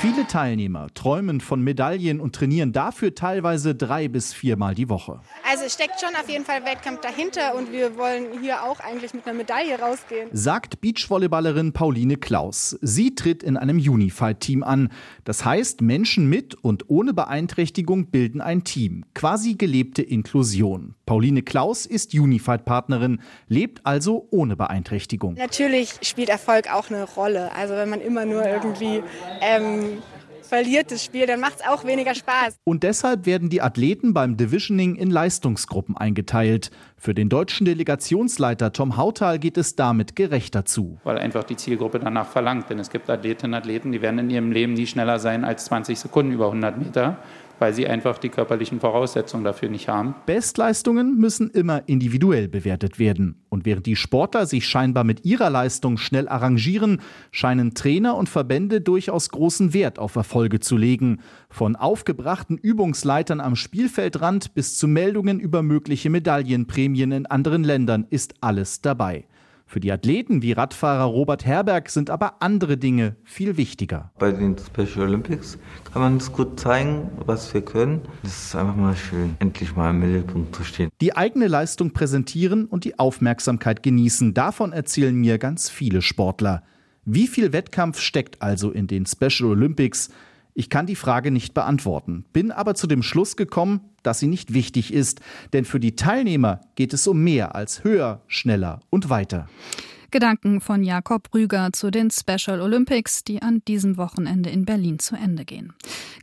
Viele 0.02 0.26
Teilnehmer 0.26 0.88
träumen 0.94 1.40
von 1.40 1.62
Medaillen 1.62 2.20
und 2.20 2.34
trainieren 2.34 2.72
dafür 2.72 3.14
teilweise 3.14 3.76
drei 3.76 4.08
bis 4.08 4.34
viermal 4.34 4.74
die 4.74 4.88
Woche. 4.88 5.20
Also 5.48 5.62
es 5.64 5.74
steckt 5.74 6.00
schon 6.00 6.16
auf 6.20 6.28
jeden 6.28 6.44
Fall 6.44 6.64
Wettkampf 6.64 7.02
dahinter 7.02 7.54
und 7.54 7.70
wir 7.70 7.96
wollen 7.96 8.40
hier 8.40 8.64
auch 8.64 8.80
eigentlich 8.80 9.14
mit 9.14 9.24
einer 9.28 9.36
Medaille 9.36 9.78
rausgehen. 9.78 10.28
Sagt 10.32 10.80
Beachvolleyballerin 10.80 11.72
Pauline 11.72 12.16
Klaus. 12.16 12.76
Sie 12.82 13.14
tritt 13.14 13.44
in 13.44 13.56
einem 13.56 13.76
Unified-Team 13.76 14.64
an. 14.64 14.88
Das 15.22 15.44
heißt, 15.44 15.82
Menschen 15.82 16.28
mit 16.28 16.56
und 16.56 16.90
ohne 16.90 17.14
Beeinträchtigung 17.14 18.06
bilden 18.06 18.40
ein 18.40 18.64
Team. 18.64 19.04
Quasi 19.14 19.54
gelebte 19.54 20.02
Inklusion. 20.02 20.96
Pauline 21.06 21.42
Klaus 21.42 21.86
ist 21.86 22.12
Unified-Partnerin, 22.12 23.20
lebt 23.46 23.86
also 23.86 24.26
ohne 24.32 24.56
Beeinträchtigung. 24.56 25.34
Natürlich 25.34 25.94
spielt 26.02 26.28
Erfolg 26.28 26.72
auch 26.72 26.90
eine 26.90 27.04
Rolle. 27.04 27.54
Also 27.54 27.74
wenn 27.74 27.88
man 27.88 28.00
immer 28.00 28.24
nur 28.24 28.44
irgendwie 28.44 29.04
ähm, 29.40 29.91
verliert 30.52 30.92
das 30.92 31.02
Spiel, 31.02 31.26
dann 31.26 31.40
macht 31.40 31.60
es 31.60 31.66
auch 31.66 31.86
weniger 31.86 32.14
Spaß. 32.14 32.56
Und 32.64 32.82
deshalb 32.82 33.24
werden 33.24 33.48
die 33.48 33.62
Athleten 33.62 34.12
beim 34.12 34.36
Divisioning 34.36 34.96
in 34.96 35.10
Leistungsgruppen 35.10 35.96
eingeteilt. 35.96 36.70
Für 36.98 37.14
den 37.14 37.30
deutschen 37.30 37.64
Delegationsleiter 37.64 38.74
Tom 38.74 38.98
Hautal 38.98 39.38
geht 39.38 39.56
es 39.56 39.76
damit 39.76 40.14
gerechter 40.14 40.66
zu. 40.66 40.98
Weil 41.04 41.16
einfach 41.16 41.44
die 41.44 41.56
Zielgruppe 41.56 42.00
danach 42.00 42.28
verlangt. 42.28 42.68
Denn 42.68 42.78
es 42.78 42.90
gibt 42.90 43.08
Athletinnen 43.08 43.54
und 43.54 43.58
Athleten, 43.60 43.92
die 43.92 44.02
werden 44.02 44.18
in 44.18 44.28
ihrem 44.28 44.52
Leben 44.52 44.74
nie 44.74 44.86
schneller 44.86 45.18
sein 45.18 45.46
als 45.46 45.64
20 45.64 45.98
Sekunden 45.98 46.32
über 46.32 46.46
100 46.46 46.76
Meter 46.76 47.16
weil 47.58 47.74
sie 47.74 47.86
einfach 47.86 48.18
die 48.18 48.28
körperlichen 48.28 48.80
Voraussetzungen 48.80 49.44
dafür 49.44 49.68
nicht 49.68 49.88
haben. 49.88 50.14
Bestleistungen 50.26 51.16
müssen 51.16 51.50
immer 51.50 51.82
individuell 51.86 52.48
bewertet 52.48 52.98
werden. 52.98 53.42
Und 53.48 53.64
während 53.64 53.86
die 53.86 53.96
Sportler 53.96 54.46
sich 54.46 54.66
scheinbar 54.66 55.04
mit 55.04 55.24
ihrer 55.24 55.50
Leistung 55.50 55.98
schnell 55.98 56.28
arrangieren, 56.28 57.00
scheinen 57.30 57.74
Trainer 57.74 58.16
und 58.16 58.28
Verbände 58.28 58.80
durchaus 58.80 59.28
großen 59.28 59.74
Wert 59.74 59.98
auf 59.98 60.16
Erfolge 60.16 60.60
zu 60.60 60.76
legen. 60.76 61.20
Von 61.50 61.76
aufgebrachten 61.76 62.58
Übungsleitern 62.58 63.40
am 63.40 63.56
Spielfeldrand 63.56 64.54
bis 64.54 64.76
zu 64.76 64.88
Meldungen 64.88 65.40
über 65.40 65.62
mögliche 65.62 66.10
Medaillenprämien 66.10 67.12
in 67.12 67.26
anderen 67.26 67.64
Ländern 67.64 68.06
ist 68.10 68.34
alles 68.40 68.80
dabei. 68.80 69.26
Für 69.72 69.80
die 69.80 69.90
Athleten 69.90 70.42
wie 70.42 70.52
Radfahrer 70.52 71.04
Robert 71.04 71.46
Herberg 71.46 71.88
sind 71.88 72.10
aber 72.10 72.42
andere 72.42 72.76
Dinge 72.76 73.16
viel 73.24 73.56
wichtiger. 73.56 74.12
Bei 74.18 74.30
den 74.30 74.54
Special 74.58 75.06
Olympics 75.06 75.58
kann 75.90 76.02
man 76.02 76.18
es 76.18 76.30
gut 76.30 76.60
zeigen, 76.60 77.10
was 77.24 77.54
wir 77.54 77.62
können. 77.62 78.02
Das 78.22 78.48
ist 78.48 78.54
einfach 78.54 78.76
mal 78.76 78.94
schön, 78.94 79.34
endlich 79.38 79.74
mal 79.74 79.88
im 79.88 80.00
Mittelpunkt 80.00 80.54
zu 80.54 80.62
stehen. 80.62 80.90
Die 81.00 81.16
eigene 81.16 81.46
Leistung 81.46 81.94
präsentieren 81.94 82.66
und 82.66 82.84
die 82.84 82.98
Aufmerksamkeit 82.98 83.82
genießen, 83.82 84.34
davon 84.34 84.74
erzählen 84.74 85.14
mir 85.14 85.38
ganz 85.38 85.70
viele 85.70 86.02
Sportler. 86.02 86.64
Wie 87.06 87.26
viel 87.26 87.54
Wettkampf 87.54 87.98
steckt 87.98 88.42
also 88.42 88.72
in 88.72 88.88
den 88.88 89.06
Special 89.06 89.52
Olympics? 89.52 90.10
Ich 90.52 90.68
kann 90.68 90.84
die 90.84 90.96
Frage 90.96 91.30
nicht 91.30 91.54
beantworten, 91.54 92.26
bin 92.34 92.50
aber 92.50 92.74
zu 92.74 92.86
dem 92.86 93.02
Schluss 93.02 93.36
gekommen, 93.36 93.80
dass 94.02 94.18
sie 94.18 94.26
nicht 94.26 94.52
wichtig 94.52 94.92
ist, 94.92 95.20
denn 95.52 95.64
für 95.64 95.80
die 95.80 95.96
Teilnehmer 95.96 96.60
geht 96.74 96.92
es 96.92 97.06
um 97.06 97.22
mehr 97.22 97.54
als 97.54 97.84
höher, 97.84 98.22
schneller 98.26 98.80
und 98.90 99.10
weiter. 99.10 99.48
Gedanken 100.12 100.60
von 100.60 100.84
Jakob 100.84 101.32
Rüger 101.34 101.72
zu 101.72 101.90
den 101.90 102.10
Special 102.10 102.60
Olympics, 102.60 103.24
die 103.24 103.40
an 103.40 103.62
diesem 103.66 103.96
Wochenende 103.96 104.50
in 104.50 104.66
Berlin 104.66 104.98
zu 104.98 105.16
Ende 105.16 105.46
gehen. 105.46 105.72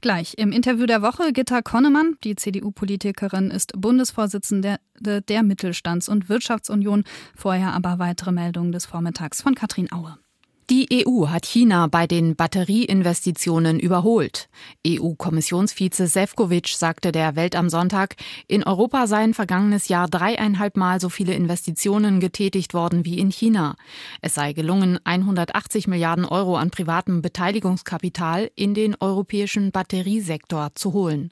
Gleich 0.02 0.36
im 0.38 0.52
Interview 0.52 0.86
der 0.86 1.02
Woche 1.02 1.34
Gitta 1.34 1.64
Konnemann, 1.64 2.16
die 2.24 2.36
CDU-Politikerin, 2.36 3.50
ist 3.50 3.74
Bundesvorsitzende 3.76 4.78
der 5.00 5.44
Mittelstands- 5.44 6.08
und 6.08 6.30
Wirtschaftsunion. 6.30 7.04
Vorher 7.36 7.74
aber 7.74 7.98
weitere 7.98 8.32
Meldungen 8.32 8.72
des 8.72 8.86
Vormittags 8.86 9.42
von 9.42 9.56
Katrin 9.56 9.92
Aue. 9.92 10.20
Die 10.70 11.04
EU 11.08 11.30
hat 11.30 11.48
China 11.48 11.88
bei 11.88 12.06
den 12.06 12.36
Batterieinvestitionen 12.36 13.80
überholt. 13.80 14.50
EU-Kommissionsvize 14.86 16.06
Sefcovic 16.06 16.68
sagte 16.68 17.12
der 17.12 17.36
Welt 17.36 17.56
am 17.56 17.72
Sonntag, 17.72 18.16
in 18.48 18.64
Europa 18.64 19.08
seien 19.08 19.34
vergangenes 19.34 19.88
Jahr 19.88 20.08
dreieinhalb 20.08 20.78
Mal 20.78 21.00
so 21.00 21.10
viele 21.10 21.34
Investitionen 21.34 22.20
getätigt 22.20 22.76
worden 22.76 23.04
wie 23.04 23.18
in 23.18 23.32
China. 23.32 23.78
Es 24.22 24.36
sei 24.36 24.54
gelungen, 24.54 25.00
180 25.04 25.88
Milliarden 25.88 26.26
Euro 26.26 26.56
an 26.56 26.70
privatem 26.70 27.24
Beteiligungskapital 27.24 28.52
in 28.54 28.76
den 28.76 28.96
europäischen 29.00 29.72
Batteriesektor 29.72 30.70
zu 30.76 30.94
holen. 30.94 31.32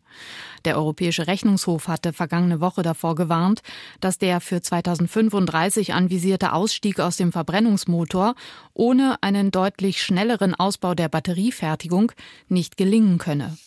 Der 0.66 0.78
Europäische 0.78 1.28
Rechnungshof 1.28 1.88
hatte 1.88 2.14
vergangene 2.14 2.62
Woche 2.62 2.82
davor 2.82 3.16
gewarnt, 3.16 3.62
dass 4.00 4.18
der 4.18 4.42
für 4.42 4.62
2035 4.62 5.94
anvisierte 5.94 6.54
Ausstieg 6.54 7.00
aus 7.00 7.18
dem 7.18 7.32
Verbrennungsmotor 7.32 8.36
ohne 8.74 9.18
einen 9.22 9.52
deutlich 9.52 10.02
schnelleren 10.02 10.56
Ausbau 10.56 10.96
der 10.96 11.10
Batteriefertigung 11.10 12.12
nicht 12.48 12.78
gelingen 12.78 13.18
könne. 13.18 13.58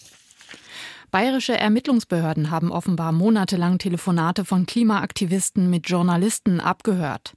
Bayerische 1.11 1.59
Ermittlungsbehörden 1.59 2.51
haben 2.51 2.71
offenbar 2.71 3.11
monatelang 3.11 3.79
Telefonate 3.79 4.45
von 4.45 4.65
Klimaaktivisten 4.65 5.69
mit 5.69 5.89
Journalisten 5.89 6.61
abgehört. 6.61 7.35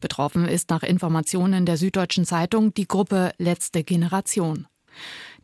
Betroffen 0.00 0.46
ist 0.46 0.70
nach 0.70 0.84
Informationen 0.84 1.66
der 1.66 1.76
Süddeutschen 1.76 2.24
Zeitung 2.24 2.72
die 2.74 2.86
Gruppe 2.86 3.32
Letzte 3.38 3.82
Generation. 3.82 4.68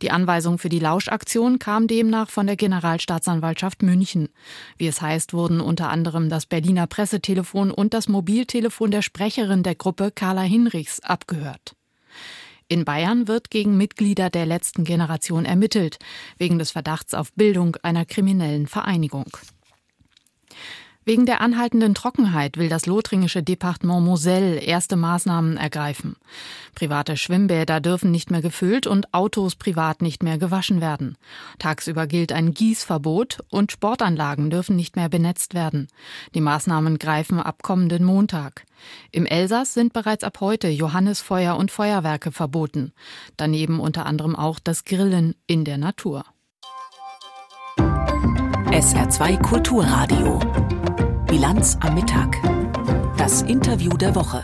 Die 0.01 0.11
Anweisung 0.11 0.57
für 0.57 0.69
die 0.69 0.79
Lauschaktion 0.79 1.59
kam 1.59 1.87
demnach 1.87 2.29
von 2.29 2.47
der 2.47 2.55
Generalstaatsanwaltschaft 2.55 3.83
München. 3.83 4.29
Wie 4.77 4.87
es 4.87 5.01
heißt, 5.01 5.33
wurden 5.33 5.61
unter 5.61 5.89
anderem 5.89 6.29
das 6.29 6.45
Berliner 6.45 6.87
Pressetelefon 6.87 7.71
und 7.71 7.93
das 7.93 8.07
Mobiltelefon 8.07 8.91
der 8.91 9.01
Sprecherin 9.01 9.63
der 9.63 9.75
Gruppe 9.75 10.11
Carla 10.13 10.41
Hinrichs 10.41 10.99
abgehört. 11.01 11.75
In 12.67 12.85
Bayern 12.85 13.27
wird 13.27 13.51
gegen 13.51 13.77
Mitglieder 13.77 14.29
der 14.29 14.45
letzten 14.45 14.83
Generation 14.83 15.45
ermittelt, 15.45 15.99
wegen 16.37 16.57
des 16.57 16.71
Verdachts 16.71 17.13
auf 17.13 17.33
Bildung 17.33 17.75
einer 17.83 18.05
kriminellen 18.05 18.67
Vereinigung. 18.67 19.27
Wegen 21.05 21.25
der 21.25 21.41
anhaltenden 21.41 21.93
Trockenheit 21.95 22.57
will 22.57 22.69
das 22.69 22.85
lothringische 22.85 23.43
Departement 23.43 24.05
Moselle 24.05 24.59
erste 24.59 24.95
Maßnahmen 24.95 25.57
ergreifen. 25.57 26.15
Private 26.75 27.17
Schwimmbäder 27.17 27.81
dürfen 27.81 28.09
nicht 28.09 28.31
mehr 28.31 28.41
gefüllt 28.41 28.87
und 28.87 29.13
Autos 29.13 29.55
privat 29.55 30.01
nicht 30.01 30.23
mehr 30.23 30.37
gewaschen 30.37 30.79
werden. 30.79 31.17
Tagsüber 31.59 32.07
gilt 32.07 32.31
ein 32.31 32.53
Gießverbot 32.53 33.43
und 33.49 33.73
Sportanlagen 33.73 34.49
dürfen 34.49 34.77
nicht 34.77 34.95
mehr 34.95 35.09
benetzt 35.09 35.53
werden. 35.53 35.89
Die 36.35 36.41
Maßnahmen 36.41 36.99
greifen 36.99 37.39
ab 37.39 37.63
kommenden 37.63 38.05
Montag. 38.05 38.65
Im 39.11 39.25
Elsass 39.25 39.73
sind 39.73 39.91
bereits 39.91 40.23
ab 40.23 40.39
heute 40.39 40.69
Johannisfeuer 40.69 41.57
und 41.57 41.69
Feuerwerke 41.69 42.31
verboten. 42.31 42.93
Daneben 43.35 43.79
unter 43.81 44.05
anderem 44.05 44.35
auch 44.35 44.59
das 44.59 44.85
Grillen 44.85 45.35
in 45.47 45.65
der 45.65 45.77
Natur. 45.77 46.25
SR2 48.73 49.39
Kulturradio 49.39 50.39
Bilanz 51.27 51.77
am 51.81 51.93
Mittag. 51.93 52.41
Das 53.19 53.43
Interview 53.43 53.95
der 53.97 54.15
Woche. 54.15 54.43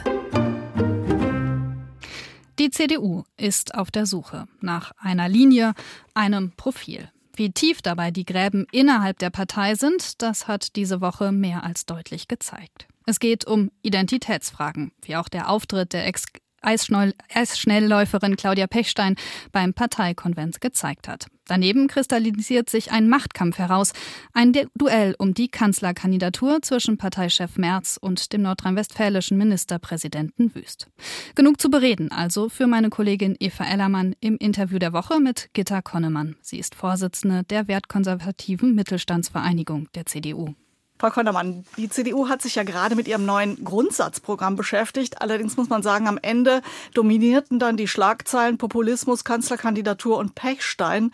Die 2.59 2.69
CDU 2.69 3.23
ist 3.37 3.73
auf 3.73 3.89
der 3.89 4.05
Suche 4.05 4.45
nach 4.61 4.91
einer 4.99 5.27
Linie, 5.27 5.73
einem 6.13 6.51
Profil. 6.55 7.09
Wie 7.35 7.51
tief 7.51 7.81
dabei 7.81 8.11
die 8.11 8.23
Gräben 8.23 8.67
innerhalb 8.71 9.17
der 9.17 9.31
Partei 9.31 9.73
sind, 9.73 10.21
das 10.21 10.47
hat 10.47 10.75
diese 10.75 11.01
Woche 11.01 11.31
mehr 11.31 11.63
als 11.63 11.87
deutlich 11.87 12.27
gezeigt. 12.27 12.87
Es 13.07 13.19
geht 13.19 13.47
um 13.47 13.71
Identitätsfragen, 13.81 14.91
wie 15.01 15.15
auch 15.15 15.29
der 15.29 15.49
Auftritt 15.49 15.91
der 15.93 16.05
Ex 16.05 16.25
Eisschnellläuferin 16.61 18.35
Claudia 18.35 18.67
Pechstein 18.67 19.15
beim 19.51 19.73
Parteikonvent 19.73 20.61
gezeigt 20.61 21.07
hat. 21.07 21.25
Daneben 21.49 21.87
kristallisiert 21.87 22.69
sich 22.69 22.91
ein 22.91 23.09
Machtkampf 23.09 23.57
heraus, 23.57 23.93
ein 24.33 24.53
Duell 24.75 25.15
um 25.17 25.33
die 25.33 25.47
Kanzlerkandidatur 25.47 26.61
zwischen 26.61 26.99
Parteichef 26.99 27.57
Merz 27.57 27.97
und 27.99 28.33
dem 28.33 28.43
nordrhein-westfälischen 28.43 29.35
Ministerpräsidenten 29.35 30.53
Wüst. 30.53 30.87
Genug 31.33 31.59
zu 31.59 31.71
bereden 31.71 32.11
also 32.11 32.49
für 32.49 32.67
meine 32.67 32.91
Kollegin 32.91 33.35
Eva 33.39 33.63
Ellermann 33.63 34.15
im 34.19 34.37
Interview 34.37 34.77
der 34.77 34.93
Woche 34.93 35.19
mit 35.19 35.49
Gitta 35.53 35.81
Konnemann. 35.81 36.35
Sie 36.41 36.59
ist 36.59 36.75
Vorsitzende 36.75 37.43
der 37.45 37.67
wertkonservativen 37.67 38.75
Mittelstandsvereinigung 38.75 39.87
der 39.95 40.05
CDU. 40.05 40.53
Frau 40.99 41.11
Kontermann, 41.11 41.63
die 41.77 41.87
CDU 41.87 42.27
hat 42.27 42.41
sich 42.41 42.55
ja 42.55 42.63
gerade 42.63 42.93
mit 42.93 43.07
ihrem 43.07 43.25
neuen 43.25 43.63
Grundsatzprogramm 43.63 44.57
beschäftigt. 44.57 45.21
Allerdings 45.21 45.55
muss 45.55 45.69
man 45.69 45.81
sagen, 45.81 46.09
am 46.09 46.19
Ende 46.21 46.61
dominierten 46.93 47.57
dann 47.57 47.77
die 47.77 47.87
Schlagzeilen 47.87 48.57
Populismus, 48.57 49.23
Kanzlerkandidatur 49.23 50.17
und 50.17 50.35
Pechstein. 50.35 51.13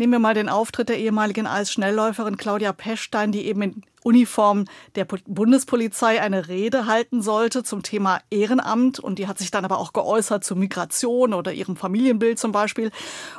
Nehmen 0.00 0.12
wir 0.14 0.18
mal 0.18 0.32
den 0.32 0.48
Auftritt 0.48 0.88
der 0.88 0.98
ehemaligen 0.98 1.46
Eisschnellläuferin 1.46 2.38
Claudia 2.38 2.72
Pechstein, 2.72 3.32
die 3.32 3.44
eben 3.44 3.60
in 3.60 3.82
Uniform 4.02 4.64
der 4.94 5.04
Bundespolizei 5.04 6.22
eine 6.22 6.48
Rede 6.48 6.86
halten 6.86 7.20
sollte 7.20 7.64
zum 7.64 7.82
Thema 7.82 8.22
Ehrenamt. 8.30 8.98
Und 8.98 9.18
die 9.18 9.28
hat 9.28 9.36
sich 9.36 9.50
dann 9.50 9.66
aber 9.66 9.76
auch 9.76 9.92
geäußert 9.92 10.42
zu 10.42 10.56
Migration 10.56 11.34
oder 11.34 11.52
ihrem 11.52 11.76
Familienbild 11.76 12.38
zum 12.38 12.50
Beispiel. 12.50 12.92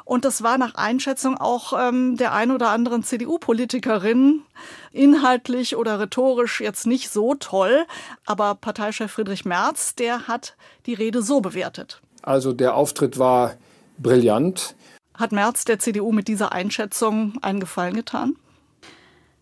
Und 0.05 0.23
das 0.23 0.43
war 0.43 0.59
nach 0.59 0.75
Einschätzung 0.75 1.35
auch 1.35 1.73
ähm, 1.75 2.15
der 2.15 2.31
ein 2.31 2.51
oder 2.51 2.69
anderen 2.69 3.01
CDU-Politikerin 3.01 4.43
inhaltlich 4.91 5.77
oder 5.77 5.99
rhetorisch 5.99 6.61
jetzt 6.61 6.85
nicht 6.85 7.09
so 7.09 7.33
toll. 7.33 7.87
Aber 8.27 8.53
Parteichef 8.53 9.11
Friedrich 9.11 9.45
Merz, 9.45 9.95
der 9.95 10.27
hat 10.27 10.55
die 10.85 10.93
Rede 10.93 11.23
so 11.23 11.41
bewertet. 11.41 12.01
Also 12.21 12.53
der 12.53 12.75
Auftritt 12.75 13.17
war 13.17 13.55
brillant. 13.97 14.75
Hat 15.21 15.31
Merz 15.31 15.65
der 15.65 15.77
CDU 15.77 16.11
mit 16.11 16.27
dieser 16.27 16.51
Einschätzung 16.51 17.33
einen 17.43 17.59
Gefallen 17.59 17.93
getan? 17.93 18.35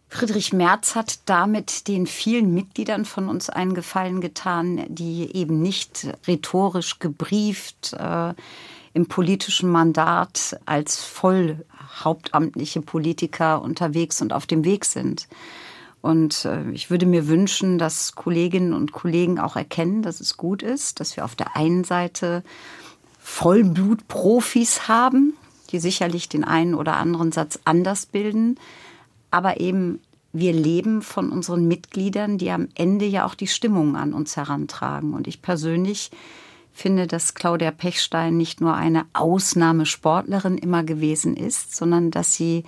Friedrich 0.10 0.52
Merz 0.52 0.94
hat 0.94 1.20
damit 1.24 1.88
den 1.88 2.06
vielen 2.06 2.54
Mitgliedern 2.54 3.06
von 3.06 3.30
uns 3.30 3.50
einen 3.50 3.74
Gefallen 3.74 4.20
getan, 4.20 4.84
die 4.90 5.34
eben 5.34 5.62
nicht 5.62 6.06
rhetorisch 6.28 7.00
gebrieft 7.00 7.94
äh, 7.94 8.34
im 8.94 9.06
politischen 9.06 9.72
Mandat 9.72 10.60
als 10.66 11.02
voll 11.02 11.64
hauptamtliche 12.04 12.82
Politiker 12.82 13.62
unterwegs 13.62 14.22
und 14.22 14.34
auf 14.34 14.46
dem 14.46 14.66
Weg 14.66 14.84
sind. 14.84 15.30
Und 16.02 16.44
äh, 16.44 16.70
ich 16.72 16.92
würde 16.92 17.06
mir 17.06 17.30
wünschen, 17.30 17.78
dass 17.78 18.16
Kolleginnen 18.16 18.74
und 18.74 18.92
Kollegen 18.92 19.40
auch 19.40 19.56
erkennen, 19.56 20.02
dass 20.02 20.20
es 20.20 20.36
gut 20.36 20.62
ist, 20.62 21.00
dass 21.00 21.16
wir 21.16 21.24
auf 21.24 21.38
der 21.38 21.56
einen 21.56 21.86
Seite 21.86 22.44
Vollblutprofis 23.20 24.90
haben, 24.90 25.36
die 25.70 25.80
sicherlich 25.80 26.30
den 26.30 26.44
einen 26.44 26.74
oder 26.76 26.98
anderen 26.98 27.32
Satz 27.32 27.60
anders 27.66 28.06
bilden, 28.06 28.60
aber 29.32 29.60
eben 29.60 30.00
wir 30.32 30.54
leben 30.54 31.02
von 31.02 31.32
unseren 31.32 31.68
Mitgliedern, 31.68 32.38
die 32.38 32.52
am 32.52 32.68
Ende 32.76 33.06
ja 33.06 33.26
auch 33.26 33.36
die 33.36 33.48
Stimmung 33.48 33.96
an 33.96 34.14
uns 34.14 34.38
herantragen. 34.38 35.14
Und 35.14 35.28
ich 35.28 35.42
persönlich 35.42 36.12
finde, 36.72 37.08
dass 37.08 37.34
Claudia 37.34 37.72
Pechstein 37.72 38.38
nicht 38.38 38.62
nur 38.62 38.76
eine 38.76 39.06
Ausnahmesportlerin 39.14 40.58
immer 40.58 40.84
gewesen 40.84 41.36
ist, 41.36 41.76
sondern 41.76 42.12
dass 42.12 42.36
sie 42.36 42.64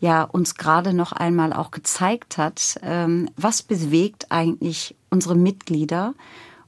ja 0.00 0.24
uns 0.24 0.56
gerade 0.56 0.92
noch 0.92 1.12
einmal 1.12 1.52
auch 1.52 1.70
gezeigt 1.70 2.38
hat, 2.38 2.78
ähm, 2.82 3.30
was 3.36 3.62
bewegt 3.62 4.26
eigentlich 4.30 4.94
unsere 5.10 5.36
Mitglieder 5.36 6.14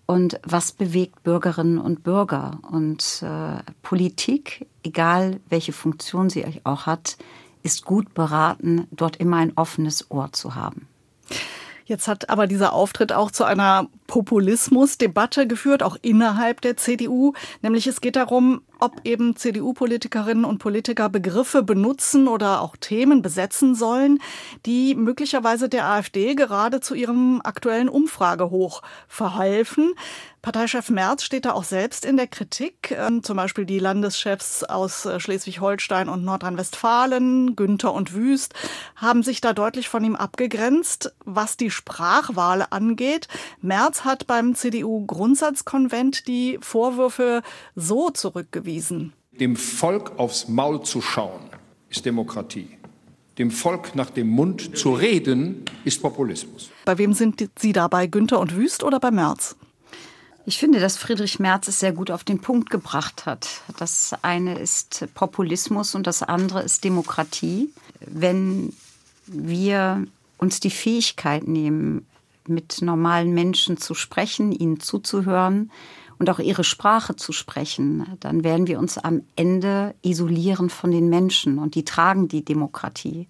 und 0.08 0.40
was 0.42 0.72
bewegt 0.72 1.22
Bürgerinnen 1.22 1.78
und 1.78 2.02
Bürger. 2.02 2.58
Und 2.72 3.22
äh, 3.22 3.62
Politik, 3.82 4.66
egal 4.82 5.38
welche 5.50 5.74
Funktion 5.74 6.30
sie 6.30 6.46
auch 6.64 6.86
hat, 6.86 7.18
ist 7.62 7.84
gut 7.84 8.14
beraten, 8.14 8.86
dort 8.90 9.16
immer 9.16 9.36
ein 9.36 9.52
offenes 9.54 10.10
Ohr 10.10 10.32
zu 10.32 10.54
haben. 10.54 10.88
Jetzt 11.84 12.08
hat 12.08 12.30
aber 12.30 12.46
dieser 12.46 12.72
Auftritt 12.72 13.12
auch 13.12 13.30
zu 13.30 13.44
einer 13.44 13.88
Populismusdebatte 14.06 15.46
geführt, 15.46 15.82
auch 15.82 15.98
innerhalb 16.00 16.62
der 16.62 16.78
CDU. 16.78 17.34
Nämlich 17.60 17.86
es 17.86 18.00
geht 18.00 18.16
darum, 18.16 18.62
ob 18.78 19.00
eben 19.04 19.37
CDU-Politikerinnen 19.37 20.44
und 20.44 20.58
Politiker 20.58 21.08
Begriffe 21.08 21.62
benutzen 21.62 22.28
oder 22.28 22.61
auch 22.61 22.76
Themen 22.76 23.23
besetzen 23.23 23.75
sollen, 23.75 24.20
die 24.66 24.94
möglicherweise 24.94 25.68
der 25.68 25.87
AfD 25.87 26.35
gerade 26.35 26.80
zu 26.80 26.94
ihrem 26.94 27.40
aktuellen 27.42 27.88
Umfragehoch 27.88 28.82
verhalfen. 29.08 29.94
Parteichef 30.42 30.88
Merz 30.88 31.25
steht 31.25 31.45
da 31.45 31.52
auch 31.52 31.64
selbst 31.64 32.04
in 32.04 32.16
der 32.16 32.28
Kritik. 32.28 32.92
Ähm, 32.92 33.23
zum 33.23 33.37
Beispiel 33.37 33.64
die 33.64 33.78
Landeschefs 33.78 34.62
aus 34.62 35.04
äh, 35.04 35.18
Schleswig-Holstein 35.18 36.09
und 36.09 36.25
Nordrhein-Westfalen, 36.25 37.57
Günther 37.57 37.92
und 37.92 38.14
Wüst, 38.14 38.54
haben 38.97 39.23
sich 39.23 39.40
da 39.40 39.52
deutlich 39.52 39.88
von 39.88 40.04
ihm 40.04 40.14
abgegrenzt, 40.16 41.12
was 41.25 41.57
die 41.57 41.71
Sprachwahl 41.71 42.64
angeht. 42.71 43.26
Merz 43.61 44.04
hat 44.04 44.26
beim 44.26 44.54
CDU-Grundsatzkonvent 44.54 46.28
die 46.28 46.59
Vorwürfe 46.61 47.42
so 47.75 48.11
zurückgewiesen. 48.11 49.12
Dem 49.33 49.57
Volk 49.57 50.18
aufs 50.18 50.49
Maul 50.49 50.83
zu 50.83 51.00
schauen, 51.00 51.40
ist 51.90 52.04
Demokratie. 52.07 52.78
Dem 53.38 53.52
Volk 53.52 53.95
nach 53.95 54.11
dem 54.11 54.28
Mund 54.28 54.76
zu 54.76 54.92
reden, 54.92 55.64
ist 55.85 56.02
Populismus. 56.02 56.71
Bei 56.85 56.99
wem 56.99 57.12
sind 57.12 57.49
Sie 57.57 57.73
da? 57.73 57.87
Bei 57.87 58.09
Günther 58.09 58.40
und 58.40 58.57
Wüst 58.57 58.83
oder 58.83 58.99
bei 58.99 59.12
Merz? 59.12 59.57
Ich 60.49 60.57
finde, 60.57 60.81
dass 60.81 60.97
Friedrich 60.97 61.38
Merz 61.40 61.69
es 61.69 61.78
sehr 61.78 61.93
gut 61.93 62.11
auf 62.11 62.25
den 62.25 62.40
Punkt 62.40 62.71
gebracht 62.71 63.26
hat. 63.26 63.61
Das 63.76 64.14
eine 64.23 64.59
ist 64.59 65.07
Populismus 65.12 65.95
und 65.95 66.07
das 66.07 66.23
andere 66.23 66.62
ist 66.62 66.85
Demokratie. 66.85 67.69
Wenn 68.00 68.73
wir 69.26 70.07
uns 70.38 70.59
die 70.59 70.71
Fähigkeit 70.71 71.47
nehmen, 71.47 72.07
mit 72.47 72.81
normalen 72.81 73.35
Menschen 73.35 73.76
zu 73.76 73.93
sprechen, 73.93 74.50
ihnen 74.50 74.81
zuzuhören 74.81 75.71
und 76.19 76.31
auch 76.31 76.38
ihre 76.38 76.64
Sprache 76.64 77.15
zu 77.15 77.32
sprechen, 77.32 78.06
dann 78.21 78.43
werden 78.43 78.69
wir 78.69 78.78
uns 78.78 78.97
am 78.97 79.25
Ende 79.37 79.95
isolieren 80.00 80.71
von 80.71 80.91
den 80.91 81.11
Menschen 81.11 81.58
und 81.58 81.75
die 81.75 81.84
tragen 81.84 82.26
die 82.26 82.43
Demokratie. 82.43 83.28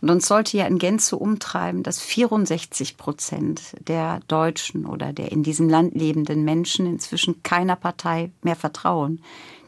Und 0.00 0.10
uns 0.10 0.26
sollte 0.26 0.56
ja 0.56 0.66
in 0.66 0.78
Gänze 0.78 1.16
umtreiben, 1.16 1.82
dass 1.82 2.00
64 2.00 2.96
Prozent 2.96 3.74
der 3.86 4.20
Deutschen 4.28 4.86
oder 4.86 5.12
der 5.12 5.30
in 5.30 5.42
diesem 5.42 5.68
Land 5.68 5.94
lebenden 5.94 6.44
Menschen 6.44 6.86
inzwischen 6.86 7.42
keiner 7.42 7.76
Partei 7.76 8.30
mehr 8.42 8.56
vertrauen. 8.56 9.20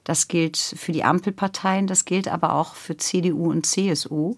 Das 0.04 0.28
gilt 0.28 0.56
für 0.56 0.92
die 0.92 1.04
Ampelparteien, 1.04 1.86
das 1.86 2.04
gilt 2.04 2.28
aber 2.28 2.54
auch 2.54 2.74
für 2.74 2.96
CDU 2.96 3.50
und 3.50 3.66
CSU. 3.66 4.36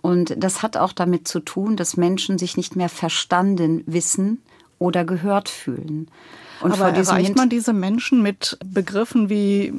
Und 0.00 0.34
das 0.36 0.62
hat 0.62 0.76
auch 0.76 0.92
damit 0.92 1.28
zu 1.28 1.40
tun, 1.40 1.76
dass 1.76 1.96
Menschen 1.96 2.38
sich 2.38 2.56
nicht 2.56 2.74
mehr 2.74 2.88
verstanden 2.88 3.82
wissen 3.86 4.42
oder 4.78 5.04
gehört 5.04 5.48
fühlen. 5.48 6.08
Und 6.60 6.72
Aber 6.72 6.88
erreicht 6.88 7.36
man 7.36 7.50
diese 7.50 7.72
Menschen 7.72 8.22
mit 8.22 8.58
Begriffen 8.64 9.28
wie 9.28 9.74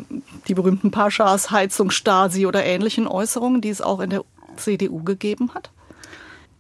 die 0.48 0.54
berühmten 0.54 0.92
Paschas, 0.92 1.50
Heizung, 1.50 1.90
Stasi 1.90 2.46
oder 2.46 2.64
ähnlichen 2.64 3.08
Äußerungen, 3.08 3.62
die 3.62 3.70
es 3.70 3.82
auch 3.82 4.00
in 4.00 4.12
der 4.12 4.24
CDU 4.58 5.04
gegeben 5.04 5.54
hat? 5.54 5.72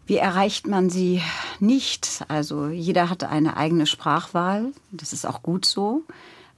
Wie 0.05 0.17
erreicht 0.17 0.67
man 0.67 0.89
sie 0.89 1.21
nicht? 1.59 2.23
Also 2.29 2.67
jeder 2.67 3.09
hat 3.09 3.25
eine 3.25 3.57
eigene 3.57 3.85
Sprachwahl, 3.85 4.71
das 4.91 5.11
ist 5.11 5.25
auch 5.25 5.43
gut 5.43 5.65
so. 5.65 6.03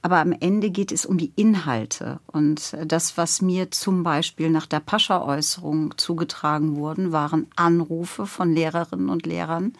Aber 0.02 0.18
am 0.18 0.32
Ende 0.32 0.70
geht 0.70 0.92
es 0.92 1.04
um 1.04 1.18
die 1.18 1.32
Inhalte. 1.36 2.20
Und 2.26 2.74
das, 2.86 3.18
was 3.18 3.42
mir 3.42 3.70
zum 3.70 4.02
Beispiel 4.02 4.48
nach 4.48 4.66
der 4.66 4.80
Pascha-Äußerung 4.80 5.98
zugetragen 5.98 6.76
wurden, 6.76 7.12
waren 7.12 7.48
Anrufe 7.54 8.26
von 8.26 8.52
Lehrerinnen 8.52 9.10
und 9.10 9.26
Lehrern, 9.26 9.74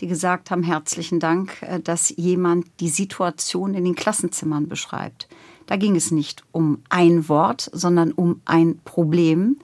die 0.00 0.06
gesagt 0.06 0.50
haben, 0.50 0.62
herzlichen 0.62 1.20
Dank, 1.20 1.60
äh, 1.62 1.80
dass 1.80 2.14
jemand 2.16 2.66
die 2.80 2.88
Situation 2.88 3.74
in 3.74 3.84
den 3.84 3.96
Klassenzimmern 3.96 4.68
beschreibt. 4.68 5.28
Da 5.66 5.76
ging 5.76 5.96
es 5.96 6.10
nicht 6.10 6.44
um 6.52 6.82
ein 6.88 7.28
Wort, 7.28 7.68
sondern 7.72 8.12
um 8.12 8.40
ein 8.46 8.80
Problem. 8.84 9.58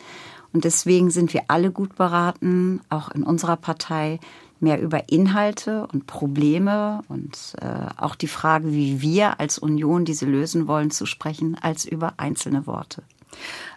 Und 0.54 0.64
deswegen 0.64 1.10
sind 1.10 1.34
wir 1.34 1.42
alle 1.48 1.72
gut 1.72 1.96
beraten, 1.96 2.80
auch 2.88 3.10
in 3.10 3.24
unserer 3.24 3.56
Partei, 3.56 4.20
mehr 4.60 4.80
über 4.80 5.08
Inhalte 5.10 5.86
und 5.92 6.06
Probleme 6.06 7.02
und 7.08 7.54
äh, 7.60 7.90
auch 8.00 8.14
die 8.14 8.28
Frage, 8.28 8.72
wie 8.72 9.02
wir 9.02 9.40
als 9.40 9.58
Union 9.58 10.04
diese 10.04 10.26
lösen 10.26 10.68
wollen, 10.68 10.92
zu 10.92 11.06
sprechen, 11.06 11.56
als 11.60 11.84
über 11.84 12.14
einzelne 12.18 12.66
Worte. 12.68 13.02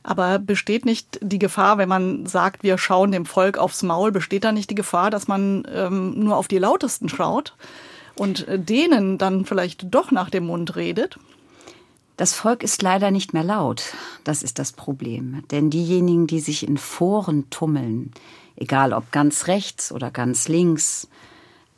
Aber 0.04 0.38
besteht 0.38 0.86
nicht 0.86 1.20
die 1.22 1.40
Gefahr, 1.40 1.80
wenn 1.80 1.90
man 1.90 2.28
sagt, 2.28 2.62
wir 2.62 2.78
schauen 2.78 3.12
dem 3.12 3.26
Volk 3.26 3.58
aufs 3.58 3.82
Maul, 3.82 4.12
besteht 4.12 4.44
da 4.44 4.52
nicht 4.52 4.70
die 4.70 4.76
Gefahr, 4.76 5.10
dass 5.10 5.28
man 5.28 5.68
ähm, 5.74 6.18
nur 6.20 6.38
auf 6.38 6.48
die 6.48 6.60
lautesten 6.60 7.10
schaut 7.10 7.56
und 8.16 8.48
äh, 8.48 8.60
denen 8.60 9.18
dann 9.18 9.46
vielleicht 9.46 9.94
doch 9.94 10.12
nach 10.12 10.30
dem 10.30 10.46
Mund 10.46 10.76
redet? 10.76 11.18
Das 12.18 12.34
Volk 12.34 12.64
ist 12.64 12.82
leider 12.82 13.12
nicht 13.12 13.34
mehr 13.34 13.44
laut. 13.44 13.94
Das 14.24 14.42
ist 14.42 14.58
das 14.58 14.74
Problem. 14.74 15.44
Denn 15.52 15.70
diejenigen, 15.70 16.26
die 16.26 16.40
sich 16.40 16.68
in 16.68 16.78
Foren 16.78 17.50
tummeln, 17.52 18.12
egal 18.56 18.92
ob 18.92 19.12
ganz 19.12 19.46
rechts 19.46 19.92
oder 19.92 20.10
ganz 20.10 20.48
links, 20.48 21.08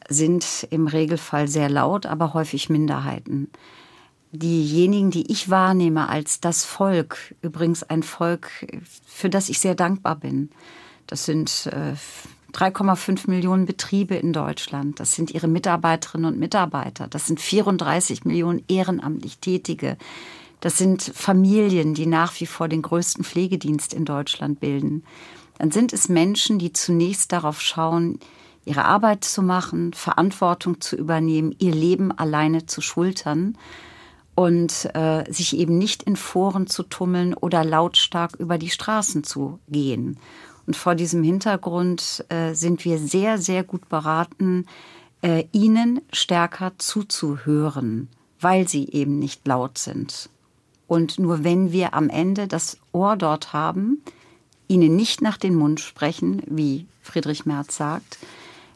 sind 0.08 0.66
im 0.72 0.88
Regelfall 0.88 1.50
sehr 1.50 1.70
laut, 1.70 2.06
aber 2.06 2.34
häufig 2.34 2.70
Minderheiten. 2.70 3.52
Diejenigen, 4.32 5.12
die 5.12 5.30
ich 5.30 5.50
wahrnehme 5.50 6.08
als 6.08 6.40
das 6.40 6.64
Volk, 6.64 7.36
übrigens 7.42 7.84
ein 7.84 8.02
Volk, 8.02 8.50
für 9.06 9.30
das 9.30 9.50
ich 9.50 9.60
sehr 9.60 9.76
dankbar 9.76 10.16
bin, 10.16 10.52
das 11.06 11.26
sind 11.26 11.68
äh, 11.68 11.96
3,5 12.54 13.30
Millionen 13.30 13.66
Betriebe 13.66 14.16
in 14.16 14.34
Deutschland. 14.34 15.00
Das 15.00 15.14
sind 15.14 15.32
ihre 15.32 15.48
Mitarbeiterinnen 15.48 16.34
und 16.34 16.40
Mitarbeiter. 16.40 17.08
Das 17.08 17.28
sind 17.28 17.40
34 17.40 18.26
Millionen 18.26 18.64
ehrenamtlich 18.68 19.40
Tätige. 19.40 19.98
Das 20.60 20.78
sind 20.78 21.02
Familien, 21.02 21.94
die 21.94 22.06
nach 22.06 22.40
wie 22.40 22.46
vor 22.46 22.68
den 22.68 22.82
größten 22.82 23.24
Pflegedienst 23.24 23.94
in 23.94 24.06
Deutschland 24.06 24.60
bilden. 24.60 25.04
Dann 25.58 25.72
sind 25.72 25.94
es 25.94 26.10
Menschen, 26.10 26.60
die 26.60 26.74
zunächst 26.74 27.32
darauf 27.32 27.62
schauen, 27.62 28.20
ihre 28.66 28.86
Arbeit 28.86 29.24
zu 29.24 29.42
machen, 29.42 29.94
Verantwortung 29.94 30.82
zu 30.82 30.96
übernehmen, 30.96 31.56
ihr 31.60 31.74
Leben 31.74 32.12
alleine 32.12 32.66
zu 32.66 32.82
schultern 32.82 33.58
und 34.36 34.90
äh, 34.94 35.30
sich 35.32 35.58
eben 35.58 35.78
nicht 35.78 36.04
in 36.04 36.16
Foren 36.16 36.68
zu 36.68 36.84
tummeln 36.84 37.34
oder 37.34 37.64
lautstark 37.66 38.36
über 38.36 38.58
die 38.58 38.70
Straßen 38.70 39.24
zu 39.24 39.60
gehen. 39.68 40.18
Und 40.70 40.76
vor 40.76 40.94
diesem 40.94 41.24
Hintergrund 41.24 42.24
äh, 42.30 42.54
sind 42.54 42.86
wir 42.86 43.00
sehr, 43.00 43.40
sehr 43.40 43.64
gut 43.64 43.90
beraten, 43.90 44.68
äh, 45.24 45.46
ihnen 45.52 46.00
stärker 46.14 46.74
zuzuhören, 46.78 48.08
weil 48.40 48.68
sie 48.68 48.88
eben 48.88 49.18
nicht 49.18 49.48
laut 49.48 49.80
sind. 49.80 50.30
Und 50.86 51.18
nur 51.18 51.44
wenn 51.44 51.72
wir 51.72 51.96
am 51.96 52.08
Ende 52.08 52.48
das 52.48 52.78
Ohr 52.92 53.18
dort 53.18 53.52
haben, 53.52 54.04
ihnen 54.68 54.96
nicht 54.96 55.24
nach 55.24 55.38
den 55.38 55.56
Mund 55.56 55.80
sprechen, 55.80 56.44
wie 56.46 56.86
Friedrich 57.02 57.48
Merz 57.48 57.76
sagt, 57.76 58.20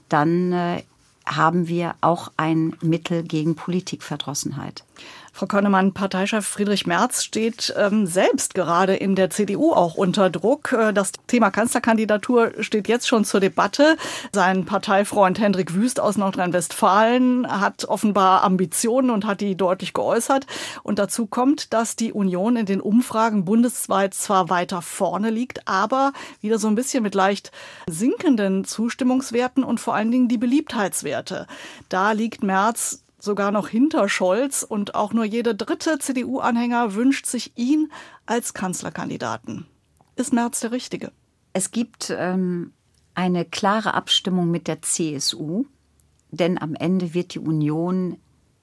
dann 0.10 0.52
äh, 0.52 0.82
haben 1.28 1.68
wir 1.68 1.94
auch 2.02 2.32
ein 2.38 2.76
Mittel 2.82 3.22
gegen 3.22 3.54
Politikverdrossenheit. 3.54 4.84
Frau 5.36 5.48
Konnemann, 5.48 5.94
Parteichef 5.96 6.46
Friedrich 6.46 6.86
Merz 6.86 7.24
steht 7.24 7.74
ähm, 7.76 8.06
selbst 8.06 8.54
gerade 8.54 8.96
in 8.96 9.16
der 9.16 9.32
CDU 9.32 9.74
auch 9.74 9.96
unter 9.96 10.30
Druck. 10.30 10.74
Äh, 10.74 10.94
das 10.94 11.12
Thema 11.26 11.50
Kanzlerkandidatur 11.50 12.52
steht 12.60 12.88
jetzt 12.88 13.08
schon 13.08 13.26
zur 13.26 13.40
Debatte. 13.40 13.98
Sein 14.32 14.66
Parteifreund 14.66 15.40
Hendrik 15.40 15.74
Wüst 15.74 16.00
aus 16.00 16.18
Nordrhein-Westfalen 16.18 17.48
hat 17.48 17.86
offenbar 17.86 18.44
Ambitionen 18.44 19.10
und 19.10 19.26
hat 19.26 19.42
die 19.42 19.56
deutlich 19.56 19.94
geäußert. 19.94 20.46
Und 20.84 21.00
dazu 21.00 21.26
kommt, 21.26 21.74
dass 21.74 21.96
die 21.96 22.14
Union 22.14 22.56
in 22.56 22.68
den 22.68 22.80
Umfragen 22.80 23.44
bundesweit 23.44 24.14
zwar 24.14 24.52
weiter 24.52 24.84
vorne 24.84 25.32
liegt, 25.32 25.68
aber 25.68 26.14
wieder 26.42 26.60
so 26.60 26.68
ein 26.68 26.76
bisschen 26.76 27.02
mit 27.02 27.16
leicht 27.16 27.52
sinkenden 27.90 28.66
Zustimmungswerten 28.66 29.64
und 29.64 29.80
vor 29.80 29.96
allen 29.96 30.12
Dingen 30.12 30.28
die 30.28 30.38
Beliebtheitswerte. 30.38 31.48
Da 31.90 32.12
liegt 32.12 32.44
Merz 32.44 33.03
sogar 33.24 33.52
noch 33.52 33.70
hinter 33.70 34.10
Scholz 34.10 34.64
und 34.64 34.96
auch 34.96 35.14
nur 35.14 35.24
jeder 35.24 35.54
dritte 35.54 35.98
CDU-Anhänger 35.98 36.94
wünscht 36.94 37.26
sich 37.26 37.58
ihn 37.58 37.90
als 38.26 38.54
Kanzlerkandidaten. 38.54 39.66
Ist 40.18 40.34
Merz 40.34 40.60
der 40.60 40.74
Richtige? 40.74 41.14
Es 41.54 41.72
gibt 41.72 42.14
ähm, 42.16 42.74
eine 43.16 43.46
klare 43.46 43.94
Abstimmung 43.94 44.52
mit 44.52 44.68
der 44.68 44.82
CSU, 44.82 45.64
denn 46.32 46.62
am 46.62 46.76
Ende 46.76 47.14
wird 47.14 47.34
die 47.34 47.40
Union 47.40 48.18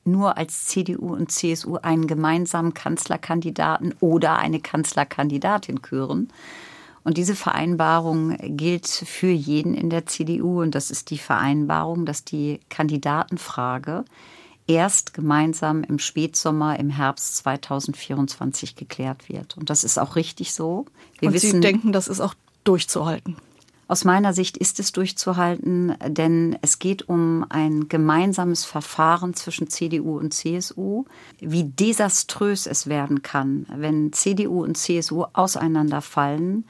nur 0.05 0.37
als 0.37 0.67
CDU 0.67 1.15
und 1.15 1.33
CSU 1.33 1.77
einen 1.77 2.07
gemeinsamen 2.07 2.75
Kanzlerkandidaten 2.75 3.95
oder 4.01 4.37
eine 4.37 4.61
Kanzlerkandidatin 4.61 5.81
küren. 5.81 6.29
Und 7.03 7.17
diese 7.17 7.35
Vereinbarung 7.35 8.37
gilt 8.59 8.87
für 8.87 9.31
jeden 9.31 9.73
in 9.73 9.89
der 9.89 10.05
CDU 10.05 10.61
und 10.61 10.75
das 10.75 10.91
ist 10.91 11.09
die 11.09 11.19
Vereinbarung, 11.19 12.05
dass 12.05 12.25
die 12.25 12.61
Kandidatenfrage 12.69 14.05
erst 14.71 15.15
gemeinsam 15.15 15.83
im 15.83 15.99
Spätsommer, 15.99 16.79
im 16.79 16.91
Herbst 16.91 17.37
2024 17.39 18.77
geklärt 18.77 19.29
wird. 19.29 19.57
Und 19.57 19.69
das 19.71 19.85
ist 19.85 19.99
auch 19.99 20.17
richtig 20.17 20.55
so. 20.55 20.87
Wir 21.19 21.29
Und 21.29 21.35
wissen, 21.35 21.51
Sie 21.51 21.61
denken, 21.61 21.93
das 21.93 22.09
ist 22.09 22.21
auch 22.21 22.35
durchzuhalten? 22.65 23.37
Aus 23.89 24.05
meiner 24.05 24.33
Sicht 24.33 24.57
ist 24.57 24.79
es 24.79 24.93
durchzuhalten, 24.93 25.97
denn 26.07 26.57
es 26.63 26.79
geht 26.79 27.09
um 27.09 27.45
ein 27.49 27.89
gemeinsames 27.89 28.65
Verfahren 28.65 29.35
zwischen 29.35 29.69
CDU 29.69 30.17
und 30.17 30.33
CSU. 30.33 31.07
Wie 31.41 31.65
desaströs 31.65 32.67
es 32.69 32.87
werden 32.87 33.23
kann, 33.23 33.67
wenn 33.75 34.13
CDU 34.13 34.63
und 34.63 34.77
CSU 34.77 35.25
auseinanderfallen, 35.33 36.67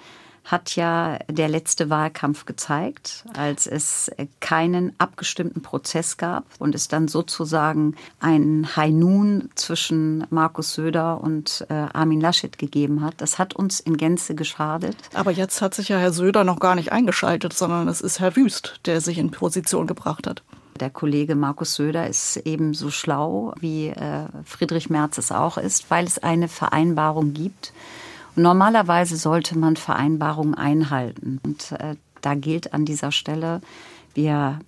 hat 0.51 0.75
ja 0.77 1.19
der 1.29 1.49
letzte 1.49 1.91
Wahlkampf 1.91 2.45
gezeigt, 2.45 3.25
als 3.35 3.67
es 3.67 4.11
keinen 4.41 4.93
abgestimmten 4.99 5.63
Prozess 5.63 6.17
gab 6.17 6.45
und 6.59 6.75
es 6.75 6.89
dann 6.89 7.09
sozusagen 7.09 7.95
ein 8.19 8.69
High 8.77 8.93
Noon 8.93 9.51
zwischen 9.55 10.27
Markus 10.31 10.75
Söder 10.75 11.21
und 11.21 11.65
äh, 11.69 11.75
Armin 11.75 12.21
Laschet 12.21 12.59
gegeben 12.59 13.03
hat. 13.03 13.15
Das 13.19 13.39
hat 13.39 13.55
uns 13.55 13.81
in 13.81 13.97
Gänze 13.97 14.35
geschadet. 14.35 14.97
Aber 15.15 15.31
jetzt 15.31 15.63
hat 15.63 15.75
sich 15.75 15.89
ja 15.89 15.99
Herr 15.99 16.13
Söder 16.13 16.45
noch 16.45 16.59
gar 16.59 16.75
nicht 16.75 16.93
eingeschaltet, 16.93 17.53
sondern 17.53 17.87
es 17.89 18.01
ist 18.01 18.19
Herr 18.21 18.35
Wüst, 18.35 18.81
der 18.87 19.01
sich 19.01 19.19
in 19.19 19.31
Position 19.31 19.87
gebracht 19.87 20.27
hat. 20.27 20.43
Der 20.81 20.91
Kollege 20.91 21.35
Markus 21.35 21.75
Söder 21.75 22.09
ist 22.09 22.39
ebenso 22.39 22.91
schlau, 22.91 23.53
wie 23.61 23.89
äh, 23.89 24.27
Friedrich 24.45 24.89
Merz 24.89 25.19
es 25.19 25.31
auch 25.31 25.59
ist, 25.59 25.91
weil 25.91 26.07
es 26.07 26.19
eine 26.19 26.49
Vereinbarung 26.49 27.35
gibt 27.35 27.73
Normalerweise 28.41 29.17
sollte 29.17 29.59
man 29.59 29.77
Vereinbarungen 29.77 30.55
einhalten. 30.55 31.41
Und 31.45 31.73
äh, 31.73 31.97
da 32.23 32.35
gilt 32.35 32.73
an 32.73 32.85
dieser 32.85 33.13
Stelle, 33.13 33.61
wir 34.15 34.61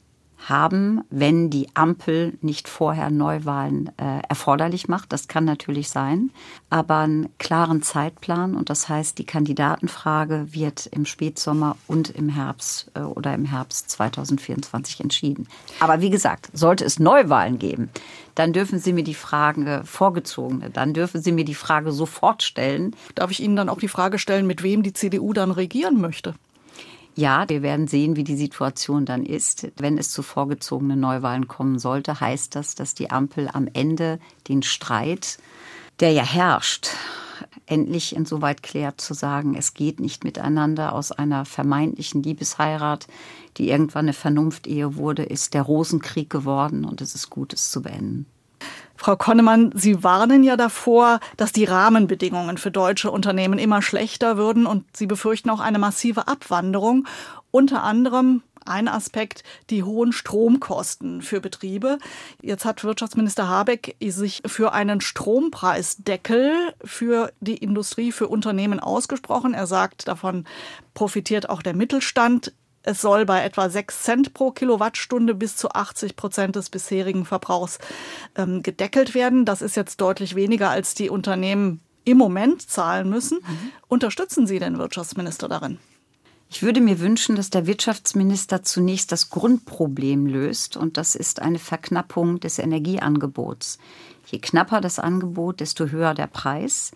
haben, 0.48 1.02
wenn 1.11 1.50
die 1.50 1.68
Ampel 1.74 2.37
nicht 2.40 2.68
vorher 2.68 3.11
Neuwahlen 3.11 3.90
äh, 3.98 4.20
erforderlich 4.28 4.88
macht. 4.88 5.12
Das 5.12 5.28
kann 5.28 5.44
natürlich 5.44 5.90
sein, 5.90 6.31
aber 6.70 6.98
einen 6.98 7.28
klaren 7.38 7.83
Zeitplan 7.83 8.55
und 8.55 8.70
das 8.70 8.88
heißt, 8.88 9.18
die 9.18 9.24
Kandidatenfrage 9.24 10.48
wird 10.50 10.87
im 10.87 11.07
Spätsommer 11.07 11.76
und 11.87 12.11
im 12.11 12.28
Herbst 12.28 12.90
äh, 12.94 13.00
oder 13.00 13.35
im 13.35 13.44
Herbst 13.44 13.90
2024 13.90 15.00
entschieden. 15.00 15.48
Aber 15.81 16.00
wie 16.00 16.11
gesagt, 16.11 16.48
sollte 16.52 16.85
es 16.85 16.98
Neuwahlen 16.98 17.59
geben, 17.59 17.90
dann 18.35 18.52
dürfen 18.52 18.78
Sie 18.78 18.92
mir 18.92 19.05
die 19.05 19.14
Frage 19.14 19.83
vorgezogene, 19.85 20.70
dann 20.70 20.94
dürfen 20.94 21.22
Sie 21.22 21.33
mir 21.33 21.44
die 21.44 21.55
Frage 21.55 21.92
sofort 21.92 22.42
stellen. 22.42 22.96
Darf 23.14 23.31
ich 23.31 23.40
Ihnen 23.40 23.57
dann 23.57 23.68
auch 23.68 23.78
die 23.78 23.88
Frage 23.88 24.18
stellen, 24.18 24.46
mit 24.46 24.62
wem 24.62 24.83
die 24.83 24.92
CDU 24.92 25.33
dann 25.33 25.50
regieren 25.50 26.00
möchte? 26.00 26.35
Ja, 27.14 27.46
wir 27.48 27.62
werden 27.62 27.88
sehen, 27.88 28.16
wie 28.16 28.25
die 28.25 28.37
Situation 28.37 29.05
dann 29.05 29.25
ist. 29.27 29.70
Wenn 29.77 29.98
es 29.98 30.11
zu 30.11 30.22
vorgezogenen 30.22 30.98
Neuwahlen 30.98 31.46
kommen 31.46 31.79
sollte, 31.79 32.20
heißt 32.20 32.57
das, 32.57 32.75
dass 32.75 32.94
die 32.94 33.11
Ampel 33.11 33.51
am 33.53 33.68
Ende 33.72 34.18
den 34.48 34.62
Streit, 34.62 35.38
der 36.01 36.12
ja 36.12 36.25
herrscht, 36.25 36.88
endlich 37.66 38.16
insoweit 38.16 38.62
klärt 38.62 39.01
zu 39.01 39.12
sagen, 39.12 39.55
es 39.55 39.75
geht 39.75 40.01
nicht 40.01 40.25
miteinander 40.25 40.94
aus 40.94 41.12
einer 41.12 41.44
vermeintlichen 41.44 42.22
Liebesheirat, 42.22 43.07
die 43.59 43.68
irgendwann 43.68 44.07
eine 44.07 44.14
Vernunftehe 44.14 44.96
wurde, 44.96 45.25
ist 45.25 45.53
der 45.53 45.62
Rosenkrieg 45.62 46.31
geworden 46.31 46.85
und 46.85 47.03
es 47.03 47.14
ist 47.14 47.29
gut, 47.29 47.53
es 47.53 47.70
zu 47.70 47.83
beenden. 47.83 48.27
Frau 49.03 49.17
Konnemann, 49.17 49.73
Sie 49.75 50.05
warnen 50.05 50.45
ja 50.45 50.57
davor, 50.57 51.19
dass 51.37 51.51
die 51.51 51.65
Rahmenbedingungen 51.65 52.57
für 52.57 52.71
deutsche 52.71 53.11
Unternehmen 53.11 53.59
immer 53.59 53.83
schlechter 53.83 54.37
würden 54.37 54.65
und 54.65 54.97
Sie 54.97 55.09
befürchten 55.09 55.51
auch 55.51 55.59
eine 55.59 55.81
massive 55.81 56.29
Abwanderung. 56.29 57.09
Unter 57.51 57.83
anderem 57.83 58.45
ein 58.65 58.87
Aspekt 58.87 59.43
die 59.71 59.83
hohen 59.83 60.12
Stromkosten 60.12 61.21
für 61.21 61.41
Betriebe. 61.41 61.99
Jetzt 62.43 62.65
hat 62.65 62.85
Wirtschaftsminister 62.85 63.49
Habeck 63.49 63.97
sich 64.01 64.41
für 64.47 64.73
einen 64.73 65.01
Strompreisdeckel 65.01 66.53
für 66.85 67.33
die 67.41 67.57
Industrie, 67.57 68.12
für 68.12 68.29
Unternehmen 68.29 68.79
ausgesprochen. 68.79 69.53
Er 69.53 69.67
sagt, 69.67 70.07
davon 70.07 70.45
profitiert 70.95 71.49
auch 71.51 71.62
der 71.62 71.75
Mittelstand. 71.75 72.53
Es 72.83 73.01
soll 73.01 73.25
bei 73.25 73.45
etwa 73.45 73.71
6 73.71 74.03
Cent 74.03 74.35
pro 74.35 74.51
Kilowattstunde 74.51 75.35
bis 75.35 75.57
zu 75.57 75.71
80 75.71 76.16
Prozent 76.16 76.57
des 76.57 76.71
bisherigen 76.71 77.25
Verbrauchs 77.25 77.79
ähm, 78.37 78.62
gedeckelt 78.62 79.14
werden. 79.14 79.45
Das 79.45 79.62
ist 79.62 79.77
jetzt 79.77 80.01
deutlich 80.01 80.35
weniger, 80.35 80.71
als 80.71 80.95
die 80.95 81.11
Unternehmen 81.11 81.81
im 82.05 82.18
Moment 82.18 82.68
zahlen 82.68 83.09
müssen. 83.09 83.38
Mhm. 83.38 83.73
Unterstützen 83.88 84.47
Sie 84.47 84.59
den 84.59 84.79
Wirtschaftsminister 84.79 85.49
darin? 85.49 85.79
Ich 86.51 86.62
würde 86.62 86.83
mir 86.83 87.01
wünschen, 87.01 87.35
dass 87.35 87.49
der 87.49 87.66
Wirtschaftsminister 87.66 88.62
zunächst 88.62 89.11
das 89.11 89.31
Grundproblem 89.31 90.27
löst, 90.27 90.77
und 90.77 90.99
das 90.99 91.14
ist 91.14 91.40
eine 91.40 91.59
Verknappung 91.59 92.40
des 92.40 92.59
Energieangebots. 92.59 93.79
Je 94.27 94.38
knapper 94.38 94.83
das 94.83 94.99
Angebot, 94.99 95.61
desto 95.61 95.87
höher 95.87 96.12
der 96.12 96.27
Preis. 96.27 96.90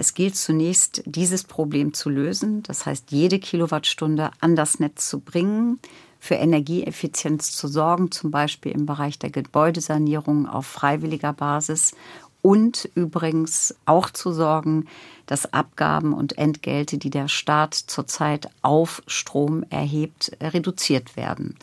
Es 0.00 0.14
gilt 0.14 0.36
zunächst, 0.36 1.02
dieses 1.06 1.42
Problem 1.42 1.92
zu 1.92 2.08
lösen, 2.08 2.62
das 2.62 2.86
heißt, 2.86 3.10
jede 3.10 3.40
Kilowattstunde 3.40 4.30
an 4.38 4.54
das 4.54 4.78
Netz 4.78 5.08
zu 5.08 5.18
bringen, 5.18 5.80
für 6.20 6.36
Energieeffizienz 6.36 7.50
zu 7.50 7.66
sorgen, 7.66 8.12
zum 8.12 8.30
Beispiel 8.30 8.70
im 8.70 8.86
Bereich 8.86 9.18
der 9.18 9.30
Gebäudesanierung 9.30 10.46
auf 10.46 10.66
freiwilliger 10.66 11.32
Basis 11.32 11.96
und 12.42 12.88
übrigens 12.94 13.74
auch 13.86 14.08
zu 14.10 14.32
sorgen, 14.32 14.86
dass 15.26 15.52
Abgaben 15.52 16.12
und 16.12 16.38
Entgelte, 16.38 16.98
die 16.98 17.10
der 17.10 17.26
Staat 17.26 17.74
zurzeit 17.74 18.48
auf 18.62 19.02
Strom 19.08 19.64
erhebt, 19.68 20.30
reduziert 20.40 21.16
werden. 21.16 21.56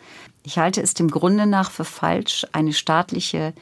Ich 0.44 0.58
halte 0.58 0.82
es 0.82 0.94
dem 0.94 1.10
Grunde 1.10 1.46
nach 1.46 1.72
für 1.72 1.86
falsch, 1.86 2.46
eine 2.52 2.74
staatliche 2.74 3.54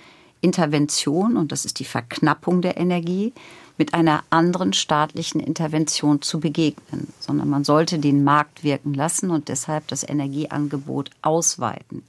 Intervention, 0.41 1.37
und 1.37 1.51
das 1.51 1.63
ist 1.63 1.77
die 1.77 1.85
Verknappung 1.85 2.63
der 2.63 2.77
Energie, 2.77 3.33
mit 3.77 3.93
einer 3.93 4.23
anderen 4.29 4.73
staatlichen 4.73 5.39
Intervention 5.39 6.21
zu 6.21 6.39
begegnen, 6.39 7.07
sondern 7.19 7.49
man 7.49 7.63
sollte 7.63 7.99
den 7.99 8.23
Markt 8.23 8.63
wirken 8.63 8.93
lassen 8.93 9.31
und 9.31 9.47
deshalb 9.47 9.87
das 9.87 10.07
Energieangebot 10.07 11.09
ausweiten. 11.21 12.03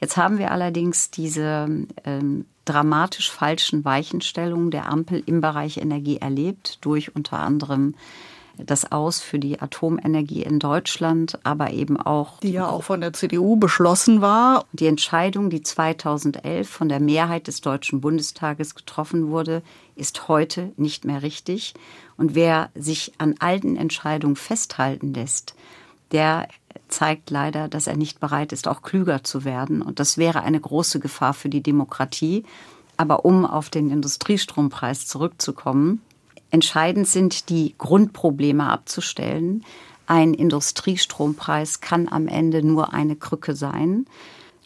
Jetzt 0.00 0.16
haben 0.16 0.38
wir 0.38 0.50
allerdings 0.50 1.10
diese 1.10 1.68
ähm, 2.04 2.46
dramatisch 2.64 3.30
falschen 3.30 3.84
Weichenstellungen 3.84 4.70
der 4.70 4.88
Ampel 4.88 5.22
im 5.26 5.40
Bereich 5.40 5.78
Energie 5.78 6.18
erlebt, 6.18 6.78
durch 6.82 7.14
unter 7.14 7.38
anderem 7.38 7.94
das 8.66 8.90
Aus 8.92 9.20
für 9.20 9.38
die 9.38 9.60
Atomenergie 9.60 10.42
in 10.42 10.58
Deutschland, 10.58 11.38
aber 11.44 11.70
eben 11.70 11.96
auch. 11.96 12.40
Die 12.40 12.52
ja 12.52 12.68
auch 12.68 12.82
von 12.82 13.00
der 13.00 13.12
CDU 13.12 13.56
beschlossen 13.56 14.20
war. 14.20 14.64
Die 14.72 14.86
Entscheidung, 14.86 15.50
die 15.50 15.62
2011 15.62 16.68
von 16.68 16.88
der 16.88 17.00
Mehrheit 17.00 17.46
des 17.46 17.60
Deutschen 17.60 18.00
Bundestages 18.00 18.74
getroffen 18.74 19.28
wurde, 19.28 19.62
ist 19.96 20.28
heute 20.28 20.72
nicht 20.76 21.04
mehr 21.04 21.22
richtig. 21.22 21.74
Und 22.16 22.34
wer 22.34 22.70
sich 22.74 23.12
an 23.18 23.34
alten 23.38 23.76
Entscheidungen 23.76 24.36
festhalten 24.36 25.14
lässt, 25.14 25.54
der 26.12 26.48
zeigt 26.88 27.30
leider, 27.30 27.68
dass 27.68 27.86
er 27.86 27.96
nicht 27.96 28.20
bereit 28.20 28.52
ist, 28.52 28.68
auch 28.68 28.82
klüger 28.82 29.22
zu 29.22 29.44
werden. 29.44 29.82
Und 29.82 30.00
das 30.00 30.18
wäre 30.18 30.42
eine 30.42 30.60
große 30.60 31.00
Gefahr 31.00 31.34
für 31.34 31.48
die 31.48 31.62
Demokratie. 31.62 32.44
Aber 32.96 33.24
um 33.24 33.46
auf 33.46 33.70
den 33.70 33.90
Industriestrompreis 33.90 35.06
zurückzukommen, 35.06 36.02
Entscheidend 36.50 37.06
sind 37.06 37.48
die 37.48 37.74
Grundprobleme 37.78 38.68
abzustellen. 38.68 39.64
Ein 40.06 40.34
Industriestrompreis 40.34 41.80
kann 41.80 42.08
am 42.08 42.26
Ende 42.26 42.64
nur 42.64 42.92
eine 42.92 43.16
Krücke 43.16 43.54
sein. 43.54 44.06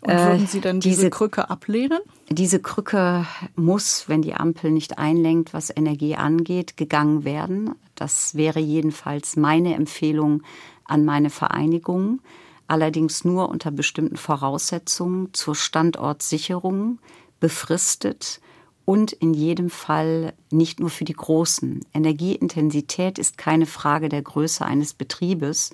Und 0.01 0.13
würden 0.13 0.47
Sie 0.47 0.61
denn 0.61 0.81
diese, 0.81 0.97
diese 0.97 1.11
Krücke 1.11 1.49
ablehnen? 1.49 2.01
Diese 2.29 2.61
Krücke 2.61 3.27
muss, 3.57 4.09
wenn 4.09 4.23
die 4.23 4.35
Ampel 4.35 4.71
nicht 4.71 4.99
einlenkt, 4.99 5.55
was 5.55 5.75
Energie 5.75 6.15
angeht, 6.15 6.77
gegangen 6.77 7.25
werden. 7.25 7.75
Das 7.95 8.35
wäre 8.35 8.61
jedenfalls 8.61 9.37
meine 9.37 9.75
Empfehlung 9.75 10.43
an 10.85 11.05
meine 11.05 11.31
Vereinigung. 11.31 12.21
Allerdings 12.67 13.25
nur 13.25 13.49
unter 13.49 13.71
bestimmten 13.71 14.17
Voraussetzungen 14.17 15.33
zur 15.33 15.55
Standortsicherung, 15.55 16.99
befristet 17.41 18.41
und 18.85 19.13
in 19.13 19.35
jedem 19.35 19.71
Fall 19.71 20.35
nicht 20.51 20.81
nur 20.81 20.91
für 20.91 21.05
die 21.05 21.15
Großen. 21.15 21.85
Energieintensität 21.95 23.19
ist 23.19 23.39
keine 23.39 23.67
Frage 23.67 24.09
der 24.09 24.23
Größe 24.23 24.65
eines 24.65 24.95
Betriebes. 24.95 25.73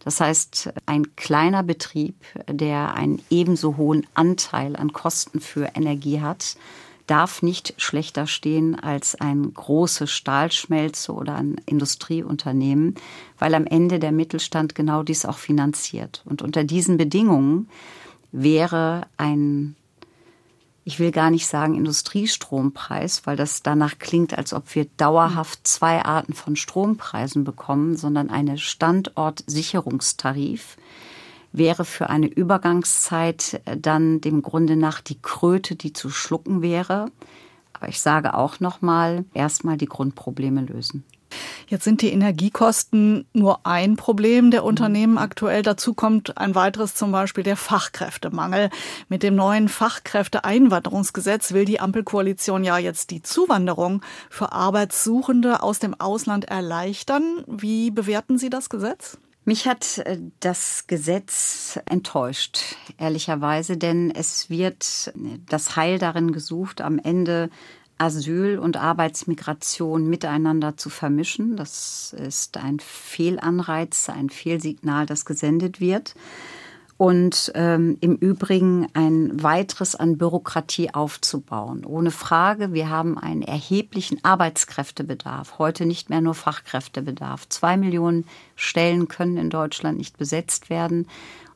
Das 0.00 0.20
heißt, 0.20 0.72
ein 0.86 1.14
kleiner 1.16 1.62
Betrieb, 1.62 2.16
der 2.48 2.94
einen 2.94 3.22
ebenso 3.30 3.76
hohen 3.76 4.06
Anteil 4.14 4.76
an 4.76 4.92
Kosten 4.92 5.40
für 5.40 5.70
Energie 5.74 6.20
hat, 6.20 6.56
darf 7.06 7.42
nicht 7.42 7.74
schlechter 7.76 8.28
stehen 8.28 8.78
als 8.78 9.16
ein 9.16 9.52
großes 9.52 10.10
Stahlschmelze 10.10 11.12
oder 11.12 11.34
ein 11.34 11.60
Industrieunternehmen, 11.66 12.94
weil 13.38 13.54
am 13.54 13.66
Ende 13.66 13.98
der 13.98 14.12
Mittelstand 14.12 14.76
genau 14.76 15.02
dies 15.02 15.24
auch 15.24 15.38
finanziert. 15.38 16.22
Und 16.24 16.40
unter 16.40 16.62
diesen 16.62 16.98
Bedingungen 16.98 17.68
wäre 18.30 19.08
ein 19.16 19.74
ich 20.90 20.98
will 20.98 21.12
gar 21.12 21.30
nicht 21.30 21.46
sagen 21.46 21.76
Industriestrompreis, 21.76 23.24
weil 23.24 23.36
das 23.36 23.62
danach 23.62 24.00
klingt, 24.00 24.36
als 24.36 24.52
ob 24.52 24.74
wir 24.74 24.86
dauerhaft 24.96 25.60
zwei 25.62 26.04
Arten 26.04 26.32
von 26.32 26.56
Strompreisen 26.56 27.44
bekommen, 27.44 27.96
sondern 27.96 28.28
eine 28.28 28.58
Standortsicherungstarif 28.58 30.76
wäre 31.52 31.84
für 31.84 32.10
eine 32.10 32.26
Übergangszeit 32.26 33.62
dann 33.78 34.20
dem 34.20 34.42
Grunde 34.42 34.74
nach 34.74 35.00
die 35.00 35.22
Kröte, 35.22 35.76
die 35.76 35.92
zu 35.92 36.10
schlucken 36.10 36.60
wäre. 36.60 37.06
Aber 37.72 37.88
ich 37.88 38.00
sage 38.00 38.34
auch 38.34 38.58
noch 38.58 38.82
mal, 38.82 39.24
erstmal 39.32 39.76
die 39.76 39.86
Grundprobleme 39.86 40.62
lösen. 40.62 41.04
Jetzt 41.68 41.84
sind 41.84 42.02
die 42.02 42.12
Energiekosten 42.12 43.26
nur 43.32 43.66
ein 43.66 43.96
Problem 43.96 44.50
der 44.50 44.64
Unternehmen 44.64 45.18
aktuell. 45.18 45.62
Dazu 45.62 45.94
kommt 45.94 46.38
ein 46.38 46.54
weiteres 46.54 46.94
zum 46.94 47.12
Beispiel 47.12 47.44
der 47.44 47.56
Fachkräftemangel. 47.56 48.70
Mit 49.08 49.22
dem 49.22 49.34
neuen 49.34 49.68
Fachkräfteeinwanderungsgesetz 49.68 51.52
will 51.52 51.64
die 51.64 51.80
Ampelkoalition 51.80 52.64
ja 52.64 52.78
jetzt 52.78 53.10
die 53.10 53.22
Zuwanderung 53.22 54.02
für 54.28 54.52
Arbeitssuchende 54.52 55.62
aus 55.62 55.78
dem 55.78 55.98
Ausland 56.00 56.46
erleichtern. 56.46 57.44
Wie 57.46 57.90
bewerten 57.90 58.38
Sie 58.38 58.50
das 58.50 58.68
Gesetz? 58.68 59.18
Mich 59.44 59.66
hat 59.66 59.98
äh, 59.98 60.18
das 60.40 60.86
Gesetz 60.86 61.78
enttäuscht, 61.86 62.76
ehrlicherweise, 62.98 63.76
denn 63.76 64.10
es 64.10 64.50
wird 64.50 65.12
das 65.48 65.76
Heil 65.76 65.98
darin 65.98 66.32
gesucht, 66.32 66.80
am 66.80 66.98
Ende 66.98 67.50
Asyl 68.00 68.58
und 68.58 68.78
Arbeitsmigration 68.78 70.08
miteinander 70.08 70.76
zu 70.76 70.88
vermischen. 70.88 71.56
Das 71.56 72.14
ist 72.18 72.56
ein 72.56 72.80
Fehlanreiz, 72.80 74.08
ein 74.08 74.30
Fehlsignal, 74.30 75.06
das 75.06 75.24
gesendet 75.26 75.80
wird. 75.80 76.14
Und 76.96 77.52
ähm, 77.54 77.96
im 78.00 78.16
Übrigen 78.16 78.86
ein 78.92 79.42
weiteres 79.42 79.96
an 79.96 80.18
Bürokratie 80.18 80.92
aufzubauen. 80.92 81.86
Ohne 81.86 82.10
Frage, 82.10 82.74
wir 82.74 82.90
haben 82.90 83.16
einen 83.16 83.40
erheblichen 83.40 84.22
Arbeitskräftebedarf. 84.22 85.58
Heute 85.58 85.86
nicht 85.86 86.10
mehr 86.10 86.20
nur 86.20 86.34
Fachkräftebedarf. 86.34 87.48
Zwei 87.48 87.78
Millionen 87.78 88.26
Stellen 88.54 89.08
können 89.08 89.38
in 89.38 89.48
Deutschland 89.48 89.96
nicht 89.96 90.18
besetzt 90.18 90.68
werden. 90.68 91.06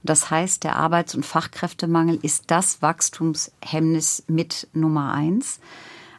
Das 0.03 0.31
heißt, 0.31 0.65
der 0.65 0.77
Arbeits- 0.77 1.15
und 1.15 1.27
Fachkräftemangel 1.27 2.19
ist 2.21 2.45
das 2.47 2.81
Wachstumshemmnis 2.81 4.25
mit 4.29 4.69
Nummer 4.73 5.13
eins. 5.13 5.61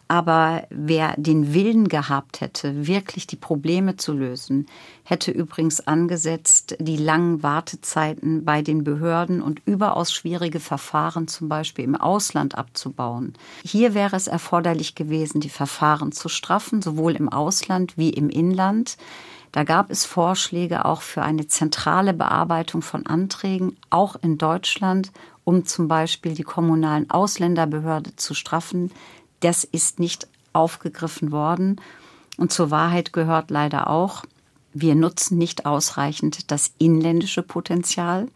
Aber 0.08 0.68
wer 0.70 1.15
den 1.18 1.54
Willen 1.54 1.88
gehabt 1.88 2.41
hätte, 2.41 2.86
wirklich 2.86 3.26
die 3.26 3.36
Probleme 3.36 3.96
zu 3.96 4.13
lösen, 4.13 4.68
hätte 5.04 5.32
übrigens 5.32 5.88
angesetzt, 5.88 6.76
die 6.80 6.98
langen 6.98 7.41
Wartezeiten 7.41 8.46
bei 8.46 8.62
den 8.62 8.84
Behörden 8.84 9.41
und 9.41 9.62
überaus 9.65 10.13
schwierige 10.13 10.60
Verfahren 10.60 11.28
zum 11.28 11.50
Beispiel 11.50 11.86
im 11.86 11.96
Ausland 11.96 12.56
abzubauen. 12.56 13.34
Hier 13.63 13.96
wäre 13.96 14.15
es 14.15 14.28
erforderlich 14.28 14.94
gewesen, 14.94 15.41
die 15.41 15.50
Verfahren 15.50 16.12
zu 16.12 16.30
straffen, 16.30 16.84
sowohl 16.84 17.15
im 17.15 17.30
Ausland 17.30 17.98
wie 17.98 18.12
im 18.12 18.30
Inland. 18.30 18.98
Da 19.52 19.63
gab 19.63 19.89
es 19.89 20.06
Vorschläge 20.06 20.86
auch 20.86 21.02
für 21.02 21.24
eine 21.24 21.48
zentrale 21.48 22.13
Bearbeitung 22.13 22.82
von 22.82 23.08
Anträgen, 23.08 23.78
auch 23.89 24.18
in 24.22 24.38
Deutschland, 24.38 25.12
um 25.46 25.65
zum 25.65 25.88
Beispiel 25.88 26.34
die 26.34 26.44
kommunalen 26.44 27.10
Ausländerbehörde 27.10 28.15
zu 28.18 28.34
straffen, 28.34 28.91
das 29.46 29.64
ist 29.64 30.00
nicht 30.00 30.28
aufgegriffen 30.54 31.32
worden. 31.32 31.80
Und 32.38 32.52
zur 32.52 32.72
Wahrheit 32.72 33.14
gehört 33.14 33.52
leider 33.52 33.90
auch, 33.92 34.26
wir 34.74 34.96
nutzen 34.96 35.38
nicht 35.38 35.68
ausreichend 35.68 36.52
das 36.52 36.74
inländische 36.80 37.44
Potenzial. 37.44 38.28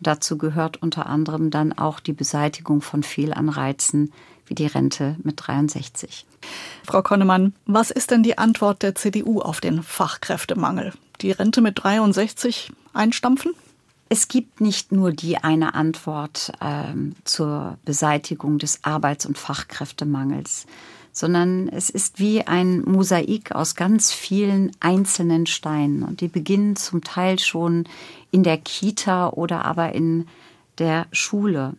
Dazu 0.00 0.36
gehört 0.36 0.82
unter 0.82 1.06
anderem 1.06 1.50
dann 1.50 1.72
auch 1.72 2.00
die 2.00 2.12
Beseitigung 2.12 2.82
von 2.82 3.04
Fehlanreizen 3.04 4.12
wie 4.46 4.54
die 4.54 4.66
Rente 4.66 5.16
mit 5.22 5.34
63. 5.36 6.26
Frau 6.84 7.02
Konnemann, 7.02 7.54
was 7.66 7.92
ist 7.92 8.10
denn 8.10 8.24
die 8.24 8.36
Antwort 8.36 8.82
der 8.82 8.96
CDU 8.96 9.40
auf 9.40 9.60
den 9.60 9.84
Fachkräftemangel? 9.84 10.92
Die 11.20 11.30
Rente 11.30 11.60
mit 11.60 11.84
63 11.84 12.72
einstampfen? 12.92 13.52
Es 14.12 14.26
gibt 14.26 14.60
nicht 14.60 14.90
nur 14.90 15.12
die 15.12 15.38
eine 15.38 15.74
Antwort 15.74 16.50
ähm, 16.60 17.14
zur 17.22 17.78
Beseitigung 17.84 18.58
des 18.58 18.82
Arbeits- 18.82 19.24
und 19.24 19.38
Fachkräftemangels, 19.38 20.66
sondern 21.12 21.68
es 21.68 21.90
ist 21.90 22.18
wie 22.18 22.44
ein 22.44 22.80
Mosaik 22.80 23.52
aus 23.52 23.76
ganz 23.76 24.12
vielen 24.12 24.72
einzelnen 24.80 25.46
Steinen. 25.46 26.02
Und 26.02 26.22
die 26.22 26.26
beginnen 26.26 26.74
zum 26.74 27.04
Teil 27.04 27.38
schon 27.38 27.84
in 28.32 28.42
der 28.42 28.58
Kita 28.58 29.28
oder 29.28 29.64
aber 29.64 29.92
in 29.92 30.26
der 30.78 31.06
Schule. 31.12 31.74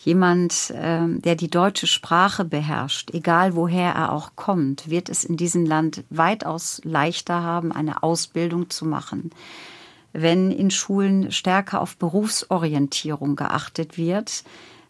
Jemand, 0.00 0.72
ähm, 0.74 1.22
der 1.22 1.36
die 1.36 1.50
deutsche 1.50 1.86
Sprache 1.86 2.44
beherrscht, 2.44 3.14
egal 3.14 3.54
woher 3.54 3.92
er 3.92 4.12
auch 4.12 4.32
kommt, 4.34 4.90
wird 4.90 5.08
es 5.08 5.22
in 5.22 5.36
diesem 5.36 5.64
Land 5.64 6.02
weitaus 6.10 6.80
leichter 6.82 7.44
haben, 7.44 7.70
eine 7.70 8.02
Ausbildung 8.02 8.70
zu 8.70 8.86
machen 8.86 9.30
wenn 10.16 10.50
in 10.50 10.70
Schulen 10.70 11.30
stärker 11.30 11.80
auf 11.80 11.96
Berufsorientierung 11.96 13.36
geachtet 13.36 13.98
wird, 13.98 14.44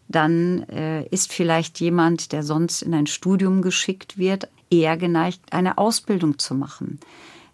dann 0.07 0.63
äh, 0.69 1.05
ist 1.07 1.33
vielleicht 1.33 1.81
jemand, 1.81 2.31
der 2.31 2.43
sonst 2.43 2.81
in 2.81 2.93
ein 2.93 3.07
Studium 3.07 3.61
geschickt 3.61 4.17
wird, 4.17 4.47
eher 4.69 4.95
geneigt, 4.95 5.41
eine 5.51 5.77
Ausbildung 5.77 6.39
zu 6.39 6.55
machen. 6.55 6.99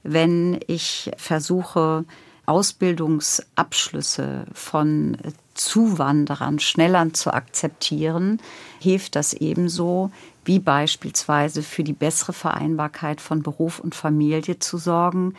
Wenn 0.04 0.60
ich 0.68 1.12
versuche, 1.18 2.06
Ausbildungsabschlüsse 2.46 4.46
von 4.54 5.18
Zuwanderern 5.54 6.60
schneller 6.60 7.14
zu 7.14 7.34
akzeptieren, 7.34 8.40
hilft 8.80 9.16
das 9.16 9.34
ebenso, 9.34 10.12
wie 10.46 10.60
beispielsweise 10.60 11.64
für 11.64 11.84
die 11.84 11.94
bessere 11.94 12.34
Vereinbarkeit 12.34 13.22
von 13.22 13.42
Beruf 13.42 13.80
und 13.80 13.96
Familie 13.96 14.60
zu 14.60 14.78
sorgen 14.78 15.34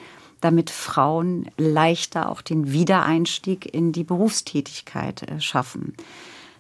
damit 0.45 0.71
Frauen 0.71 1.47
leichter 1.57 2.29
auch 2.29 2.43
den 2.43 2.71
Wiedereinstieg 2.71 3.73
in 3.73 3.93
die 3.93 4.05
Berufstätigkeit 4.05 5.23
äh, 5.23 5.41
schaffen. 5.41 5.95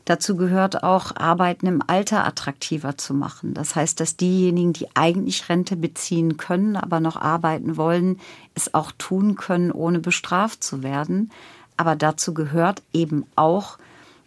Dazu 0.06 0.36
gehört 0.36 0.82
auch, 0.82 1.16
Arbeiten 1.16 1.66
im 1.66 1.82
Alter 1.86 2.26
attraktiver 2.26 2.98
zu 2.98 3.14
machen. 3.14 3.54
Das 3.54 3.74
heißt, 3.74 4.00
dass 4.00 4.16
diejenigen, 4.16 4.72
die 4.72 4.88
eigentlich 4.94 5.48
Rente 5.48 5.76
beziehen 5.76 6.36
können, 6.36 6.76
aber 6.76 7.00
noch 7.00 7.16
arbeiten 7.16 7.76
wollen, 7.76 8.20
es 8.54 8.74
auch 8.74 8.92
tun 8.92 9.36
können, 9.36 9.70
ohne 9.70 10.00
bestraft 10.00 10.62
zu 10.62 10.82
werden. 10.82 11.30
Aber 11.76 11.96
dazu 11.96 12.34
gehört 12.34 12.82
eben 12.92 13.24
auch 13.34 13.78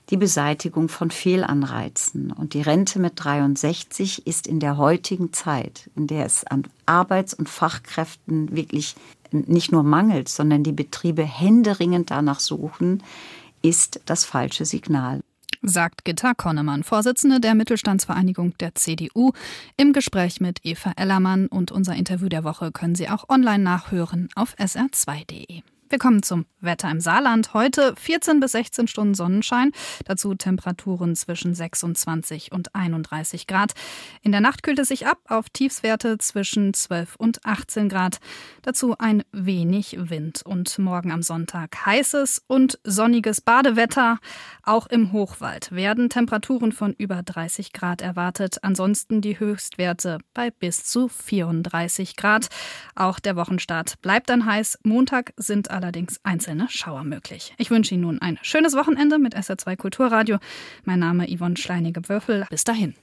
die 0.10 0.18
Beseitigung 0.18 0.90
von 0.90 1.12
Fehlanreizen. 1.12 2.32
Und 2.32 2.54
die 2.54 2.62
Rente 2.62 3.00
mit 3.00 3.14
63 3.16 4.26
ist 4.26 4.48
in 4.48 4.60
der 4.60 4.78
heutigen 4.78 5.34
Zeit, 5.34 5.90
in 5.96 6.08
der 6.08 6.26
es 6.26 6.46
an 6.46 6.64
Arbeits- 6.86 7.34
und 7.34 7.50
Fachkräften 7.50 8.56
wirklich 8.56 8.96
nicht 9.32 9.72
nur 9.72 9.84
mangelt, 9.84 10.30
sondern 10.30 10.64
die 10.64 10.72
Betriebe 10.72 11.24
händeringend 11.24 12.12
danach 12.12 12.40
suchen, 12.40 13.04
ist 13.62 14.00
das 14.06 14.24
falsche 14.24 14.66
Signal. 14.66 15.22
Sagt 15.64 16.06
Gitta 16.06 16.34
Konnemann, 16.34 16.84
Vorsitzende 16.84 17.42
der 17.42 17.56
Mittelstandsvereinigung 17.56 18.58
der 18.60 18.76
CDU, 18.76 19.32
im 19.76 19.92
Gespräch 19.92 20.40
mit 20.40 20.60
Eva 20.64 20.94
Ellermann. 20.96 21.48
Und 21.48 21.72
unser 21.72 21.96
Interview 21.96 22.30
der 22.30 22.44
Woche 22.44 22.72
können 22.72 22.96
Sie 22.96 23.10
auch 23.10 23.28
online 23.28 23.64
nachhören 23.64 24.30
auf 24.36 24.56
sr2.de. 24.58 25.64
Wir 25.90 26.00
kommen 26.00 26.22
zum 26.22 26.46
Wetter 26.60 26.92
im 26.92 27.00
Saarland. 27.00 27.54
Heute 27.54 27.96
14 27.96 28.42
bis 28.42 28.52
16 28.52 28.88
Stunden 28.88 29.14
Sonnenschein, 29.14 29.72
dazu 30.04 30.36
Temperaturen 30.36 31.16
zwischen 31.16 31.56
26 31.56 32.52
und 32.52 32.76
31 32.76 33.48
Grad. 33.48 33.72
In 34.22 34.34
der 34.34 34.42
Nacht 34.42 34.64
kühlt 34.64 34.80
es 34.80 34.90
sich 34.90 35.08
ab 35.08 35.20
auf 35.30 35.50
Tiefswerte 35.50 36.18
zwischen 36.18 36.74
12 36.74 37.16
und 37.16 37.46
18 37.46 37.88
Grad. 37.88 38.18
Dazu 38.64 38.98
ein 38.98 39.24
wenig 39.32 39.96
Wind 39.98 40.42
und 40.44 40.78
morgen 40.78 41.12
am 41.12 41.22
Sonntag 41.22 41.86
heißes 41.86 42.44
und 42.48 42.80
sonniges 42.84 43.40
Badewetter. 43.40 44.20
Auch 44.64 44.88
im 44.88 45.14
Hochwald 45.14 45.72
werden 45.72 46.10
Temperaturen 46.10 46.74
von 46.74 46.94
über 46.98 47.24
30 47.24 47.72
Grad 47.72 48.02
erwartet. 48.02 48.58
Ansonsten 48.62 49.22
die 49.22 49.40
Höchstwerte 49.40 50.18
bei 50.34 50.52
bis 50.52 50.84
zu 50.84 51.08
34 51.08 52.18
Grad. 52.18 52.48
Auch 52.96 53.20
der 53.20 53.38
Wochenstart 53.38 54.02
bleibt 54.02 54.30
dann 54.30 54.46
heiß. 54.46 54.80
Montag 54.84 55.34
sind 55.38 55.72
allerdings 55.78 56.20
einzelne 56.24 56.68
Schauer 56.70 57.06
möglich. 57.06 57.54
Ich 57.58 57.72
wünsche 57.72 57.94
Ihnen 57.94 58.04
nun 58.04 58.20
ein 58.20 58.38
schönes 58.42 58.76
Wochenende 58.76 59.20
mit 59.20 59.38
SR2 59.38 59.78
Kulturradio. 59.78 60.40
Mein 60.84 61.00
Name 61.00 61.26
Yvonne 61.28 61.56
Schleinige-Würfel. 61.56 62.46
Bis 62.50 62.66
dahin. 62.66 62.96